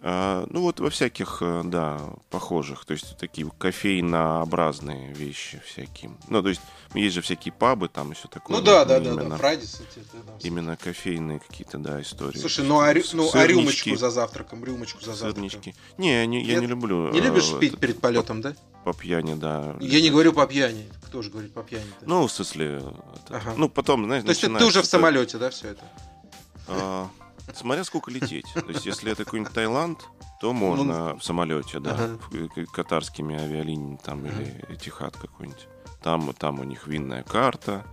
А, 0.00 0.46
ну, 0.50 0.60
вот 0.60 0.78
во 0.78 0.90
всяких, 0.90 1.38
э, 1.40 1.62
да, 1.64 1.98
похожих. 2.30 2.84
То 2.84 2.92
есть 2.92 3.16
такие 3.18 3.50
кофейнообразные 3.58 5.12
вещи 5.12 5.60
всякие. 5.66 6.12
Ну, 6.28 6.40
то 6.40 6.50
есть 6.50 6.60
есть 6.94 7.16
же 7.16 7.20
всякие 7.20 7.52
пабы, 7.52 7.88
там 7.88 8.12
еще 8.12 8.28
такое. 8.28 8.56
Ну 8.56 8.62
да, 8.62 8.80
вот, 8.80 8.88
да, 8.88 9.00
да, 9.00 9.14
да, 9.14 9.22
именно, 9.22 9.36
Фрайдис 9.38 9.80
эти, 9.80 10.04
да, 10.12 10.18
да. 10.24 10.32
именно 10.40 10.76
кофейные 10.76 11.40
какие-то, 11.40 11.78
да, 11.78 12.00
истории. 12.00 12.38
Слушай, 12.38 12.64
ну 12.64 12.78
а, 12.78 12.92
рю- 12.92 13.02
ну, 13.12 13.28
а 13.32 13.44
рюмочку 13.44 13.96
за 13.96 14.10
завтраком, 14.10 14.64
рюмочку 14.64 15.00
за 15.00 15.14
завтраком. 15.14 15.50
Сырнички. 15.50 15.74
Не, 15.96 16.24
не, 16.28 16.44
я 16.44 16.60
не 16.60 16.66
люблю. 16.66 17.10
Не 17.10 17.20
любишь 17.20 17.50
э, 17.52 17.58
пить 17.58 17.72
это, 17.72 17.80
перед 17.80 18.00
полетом, 18.00 18.40
да? 18.40 18.54
По 18.84 18.94
пьяни, 18.94 19.34
да. 19.34 19.76
Я 19.80 20.00
не 20.00 20.10
говорю 20.10 20.32
по 20.32 20.46
пьяни. 20.46 20.88
Кто 21.06 21.22
же 21.22 21.30
говорит 21.30 21.52
по 21.52 21.64
пьяни? 21.64 21.90
Ну, 22.02 22.24
в 22.24 22.30
смысле... 22.30 22.76
это, 22.76 23.36
Ага. 23.36 23.54
Ну, 23.56 23.68
потом, 23.68 24.04
знаешь, 24.04 24.22
То 24.22 24.30
есть 24.30 24.42
ты 24.42 24.64
уже 24.64 24.82
в 24.82 24.86
самолете, 24.86 25.38
да, 25.38 25.50
все 25.50 25.70
это? 25.70 25.84
А, 26.68 27.08
Смотря 27.54 27.84
сколько 27.84 28.10
лететь. 28.10 28.46
То 28.54 28.66
есть, 28.68 28.86
если 28.86 29.10
это 29.12 29.24
какой-нибудь 29.24 29.52
Таиланд, 29.52 30.04
то 30.40 30.52
можно 30.52 31.16
в 31.16 31.24
самолете, 31.24 31.80
да, 31.80 31.96
Ну, 31.96 32.18
Ага. 32.32 32.48
к- 32.66 32.72
катарскими 32.72 33.36
авиалиниями 33.36 33.98
там 34.02 34.20
Ага. 34.24 34.28
или 34.42 34.64
Этихад 34.68 35.16
какой-нибудь. 35.16 35.66
Там, 36.02 36.32
там 36.34 36.60
у 36.60 36.64
них 36.64 36.86
винная 36.86 37.24
карта, 37.24 37.84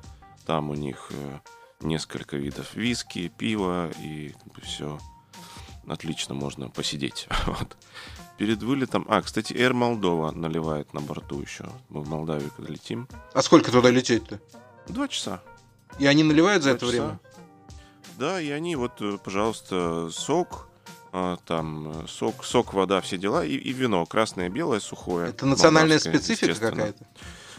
там 0.46 0.70
у 0.70 0.76
них 0.76 1.08
э, 1.10 1.40
несколько 1.82 2.38
видов 2.38 2.76
виски, 2.76 3.32
пива 3.36 3.90
и 4.00 4.36
все. 4.62 5.00
Отлично 5.88 6.36
можно 6.36 6.70
посидеть. 6.70 7.28
Вот. 7.46 7.78
Перед 8.38 8.62
вылетом... 8.64 9.06
А, 9.10 9.22
кстати, 9.22 9.54
Air 9.54 9.72
Moldova 9.72 10.32
наливает 10.36 10.94
на 10.94 11.00
борту 11.00 11.40
еще. 11.42 11.66
Мы 11.88 12.02
в 12.02 12.10
Молдавию 12.10 12.52
когда 12.56 12.70
летим. 12.72 13.08
А 13.34 13.42
сколько 13.42 13.72
туда 13.72 13.90
лететь-то? 13.90 14.42
Два 14.90 15.08
часа. 15.08 15.42
И 16.00 16.06
они 16.06 16.24
наливают 16.24 16.62
за 16.62 16.72
Два 16.72 16.76
это 16.76 16.86
часа. 16.86 17.04
время? 17.06 17.20
Да, 18.18 18.40
и 18.40 18.50
они 18.50 18.76
вот, 18.76 19.02
э, 19.02 19.18
пожалуйста, 19.24 20.10
сок, 20.12 20.68
а, 21.12 21.38
там 21.46 22.04
э, 22.04 22.08
сок, 22.08 22.44
сок, 22.44 22.74
вода, 22.74 23.02
все 23.02 23.18
дела, 23.18 23.46
и, 23.46 23.56
и 23.56 23.74
вино, 23.74 24.06
красное, 24.06 24.50
белое, 24.50 24.80
сухое. 24.80 25.30
Это 25.30 25.46
национальная 25.46 26.00
специфика 26.00 26.56
какая-то? 26.56 27.06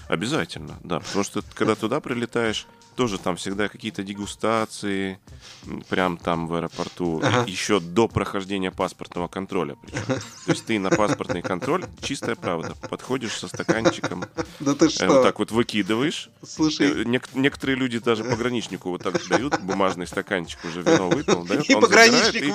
Обязательно, 0.09 0.79
да, 0.83 1.01
потому 1.01 1.25
что 1.25 1.43
когда 1.55 1.75
туда 1.75 2.01
прилетаешь, 2.01 2.67
тоже 2.97 3.19
там 3.19 3.37
всегда 3.37 3.69
какие-то 3.69 4.03
дегустации, 4.03 5.19
прям 5.89 6.17
там 6.17 6.47
в 6.49 6.55
аэропорту, 6.55 7.21
Ага. 7.23 7.45
еще 7.47 7.79
до 7.79 8.09
прохождения 8.09 8.71
паспортного 8.71 9.29
контроля. 9.29 9.77
причем. 9.83 10.05
То 10.07 10.53
есть 10.53 10.65
ты 10.67 10.79
на 10.79 10.91
паспортный 10.91 11.43
контроль, 11.43 11.85
чистая 12.01 12.35
правда, 12.35 12.75
подходишь 12.89 13.37
со 13.39 13.49
стаканчиком, 13.49 14.25
Да 14.61 14.75
ты 14.75 14.87
э, 14.87 14.89
что? 14.89 15.07
вот 15.09 15.23
так 15.23 15.39
вот 15.39 15.51
выкидываешь, 15.53 16.31
Слушай, 16.47 17.03
Э, 17.03 17.05
нек- 17.05 17.29
некоторые 17.35 17.77
люди 17.77 17.99
даже 17.99 18.25
пограничнику 18.25 18.91
вот 18.91 19.03
так 19.03 19.21
дают 19.29 19.61
бумажный 19.61 20.07
стаканчик, 20.07 20.65
уже 20.65 20.83
вино 20.83 21.09
выпил, 21.11 21.45
дает, 21.45 21.69
и 21.69 21.75
он 21.75 21.83
пограничник 21.83 22.33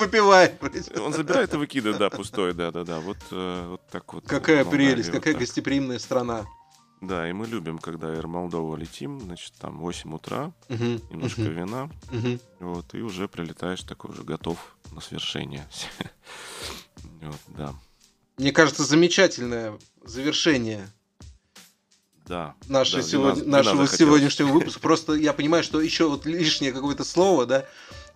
выпивает. 0.60 0.96
и- 0.96 0.98
Он 0.98 1.12
забирает 1.12 1.54
и 1.54 1.56
выкидывает, 1.56 1.98
да, 1.98 2.10
пустой, 2.10 2.52
да, 2.52 2.70
да, 2.72 2.84
да. 2.84 2.98
Вот, 3.00 3.18
э, 3.30 3.66
вот 3.70 3.80
так 3.90 4.12
вот. 4.12 4.24
Какая 4.26 4.64
в 4.64 4.66
Молдавии 4.66 4.86
прелесть, 4.88 5.10
вот 5.10 5.18
какая 5.18 5.34
так. 5.34 5.40
гостеприимная 5.40 5.98
страна. 5.98 6.44
Да, 7.02 7.28
и 7.28 7.32
мы 7.32 7.46
любим, 7.48 7.78
когда 7.78 8.14
Air 8.14 8.26
Moldova 8.26 8.78
летим, 8.78 9.20
значит, 9.20 9.52
там 9.60 9.78
8 9.80 10.14
утра, 10.14 10.52
Мгм, 10.68 11.00
немножко 11.10 11.40
мгм, 11.40 11.50
вина, 11.52 11.90
мгм. 12.12 12.40
вот, 12.60 12.94
и 12.94 13.00
уже 13.02 13.26
прилетаешь 13.26 13.82
такой 13.82 14.12
уже 14.12 14.22
готов 14.22 14.58
на 14.92 15.00
свершение. 15.00 15.66
Вот, 17.20 17.36
да. 17.56 17.74
Мне 18.36 18.50
кажется, 18.50 18.82
замечательное 18.84 19.78
завершение 20.04 20.88
Да. 22.26 22.54
нашей 22.68 22.96
да, 22.96 23.02
сегодня- 23.02 23.42
вина 23.44 23.58
нашего 23.58 23.86
сегодняшнего 23.86 24.48
выпуска. 24.52 24.80
Просто 24.80 25.12
я 25.14 25.32
понимаю, 25.32 25.62
что 25.62 25.80
еще 25.80 26.08
вот 26.08 26.26
лишнее 26.26 26.72
какое-то 26.72 27.04
слово, 27.04 27.46
да, 27.46 27.66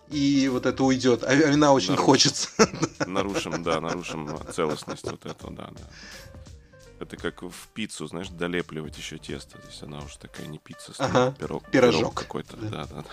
и 0.09 0.49
вот 0.51 0.65
это 0.65 0.83
уйдет. 0.83 1.23
А 1.23 1.33
вина 1.35 1.71
очень 1.73 1.91
Нарушим. 1.91 2.05
хочется. 2.05 2.49
Нарушим, 3.07 3.63
да, 3.63 3.79
нарушим 3.79 4.37
целостность 4.53 5.03
вот 5.09 5.25
эту, 5.25 5.51
да, 5.51 5.69
да. 5.71 5.81
Это 6.99 7.15
как 7.17 7.43
в 7.43 7.67
пиццу, 7.73 8.07
знаешь, 8.07 8.29
долепливать 8.29 8.97
еще 8.97 9.17
тесто. 9.17 9.57
То 9.59 9.67
есть 9.67 9.83
она 9.83 9.99
уже 9.99 10.17
такая 10.17 10.47
не 10.47 10.57
пицца, 10.57 10.93
стоит, 10.93 11.09
Ага, 11.11 11.31
пирог, 11.37 11.69
пирожок. 11.69 12.13
какой-то. 12.15 12.57
Да. 12.57 12.69
Да, 12.69 12.85
да, 12.85 12.95
да. 13.03 13.09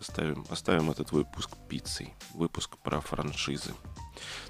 Оставим, 0.00 0.46
оставим 0.50 0.90
этот 0.90 1.10
выпуск 1.12 1.50
пиццей. 1.68 2.14
Выпуск 2.34 2.76
про 2.78 3.00
франшизы. 3.00 3.74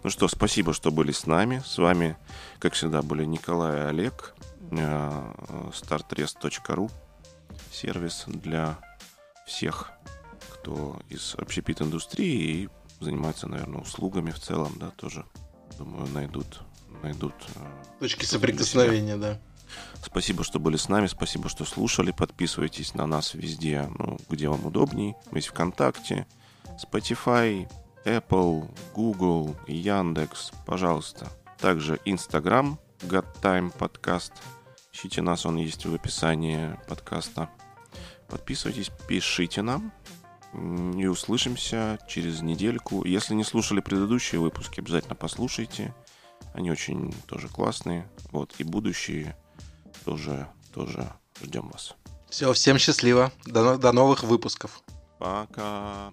Ну 0.02 0.10
что, 0.10 0.28
спасибо, 0.28 0.72
что 0.74 0.90
были 0.90 1.12
с 1.12 1.26
нами. 1.26 1.62
С 1.64 1.78
вами, 1.78 2.16
как 2.58 2.74
всегда, 2.74 3.02
были 3.02 3.24
Николай 3.24 3.76
и 3.78 3.80
Олег. 3.84 4.34
э, 4.70 5.32
startrest.ru 5.72 6.90
сервис 7.72 8.24
для 8.26 8.78
всех, 9.46 9.90
кто 10.52 11.00
из 11.08 11.34
общепит 11.36 11.80
индустрии 11.80 12.64
и 12.64 12.68
занимается, 13.00 13.46
наверное, 13.46 13.80
услугами 13.80 14.30
в 14.30 14.38
целом, 14.40 14.74
да, 14.78 14.90
тоже, 14.90 15.24
думаю, 15.78 16.06
найдут, 16.08 16.60
найдут 17.03 17.34
э, 17.57 17.99
точки 18.01 18.24
соприкосновения, 18.24 19.16
да. 19.16 19.38
Спасибо, 20.03 20.44
что 20.44 20.59
были 20.61 20.76
с 20.76 20.88
нами, 20.88 21.07
спасибо, 21.07 21.49
что 21.49 21.64
слушали. 21.64 22.12
Подписывайтесь 22.12 22.94
на 22.94 23.07
нас 23.07 23.34
везде, 23.34 23.88
ну, 23.99 24.18
где 24.28 24.49
вам 24.49 24.66
удобней. 24.66 25.14
Мы 25.30 25.38
есть 25.38 25.49
ВКонтакте, 25.49 26.26
Spotify, 26.82 27.68
Apple, 28.05 28.70
Google, 28.94 29.57
Яндекс, 29.66 30.53
пожалуйста. 30.66 31.28
Также 31.59 31.96
Instagram, 32.07 32.78
God 33.01 33.26
Time 33.42 33.76
подкаст. 33.76 34.32
Ищите 34.92 35.22
нас, 35.22 35.44
он 35.44 35.57
есть 35.57 35.84
в 35.84 35.94
описании 35.94 36.78
подкаста. 36.88 37.51
Подписывайтесь, 38.28 38.90
пишите 39.09 39.62
нам. 39.62 39.92
И 40.96 41.07
услышимся 41.07 41.99
через 42.09 42.40
недельку. 42.40 43.05
Если 43.05 43.34
не 43.34 43.44
слушали 43.44 43.80
предыдущие 43.80 44.40
выпуски, 44.40 44.80
обязательно 44.80 45.14
послушайте. 45.14 45.94
Они 46.59 46.72
очень 46.72 47.14
тоже 47.28 47.46
классные. 47.46 48.11
Вот, 48.32 48.52
и 48.59 48.64
будущие 48.64 49.36
тоже, 50.04 50.48
тоже 50.74 51.09
ждем 51.40 51.68
вас. 51.68 51.94
Все, 52.28 52.52
всем 52.52 52.78
счастливо. 52.78 53.30
До, 53.46 53.78
до 53.78 53.92
новых 53.92 54.24
выпусков. 54.24 54.82
Пока. 55.20 56.12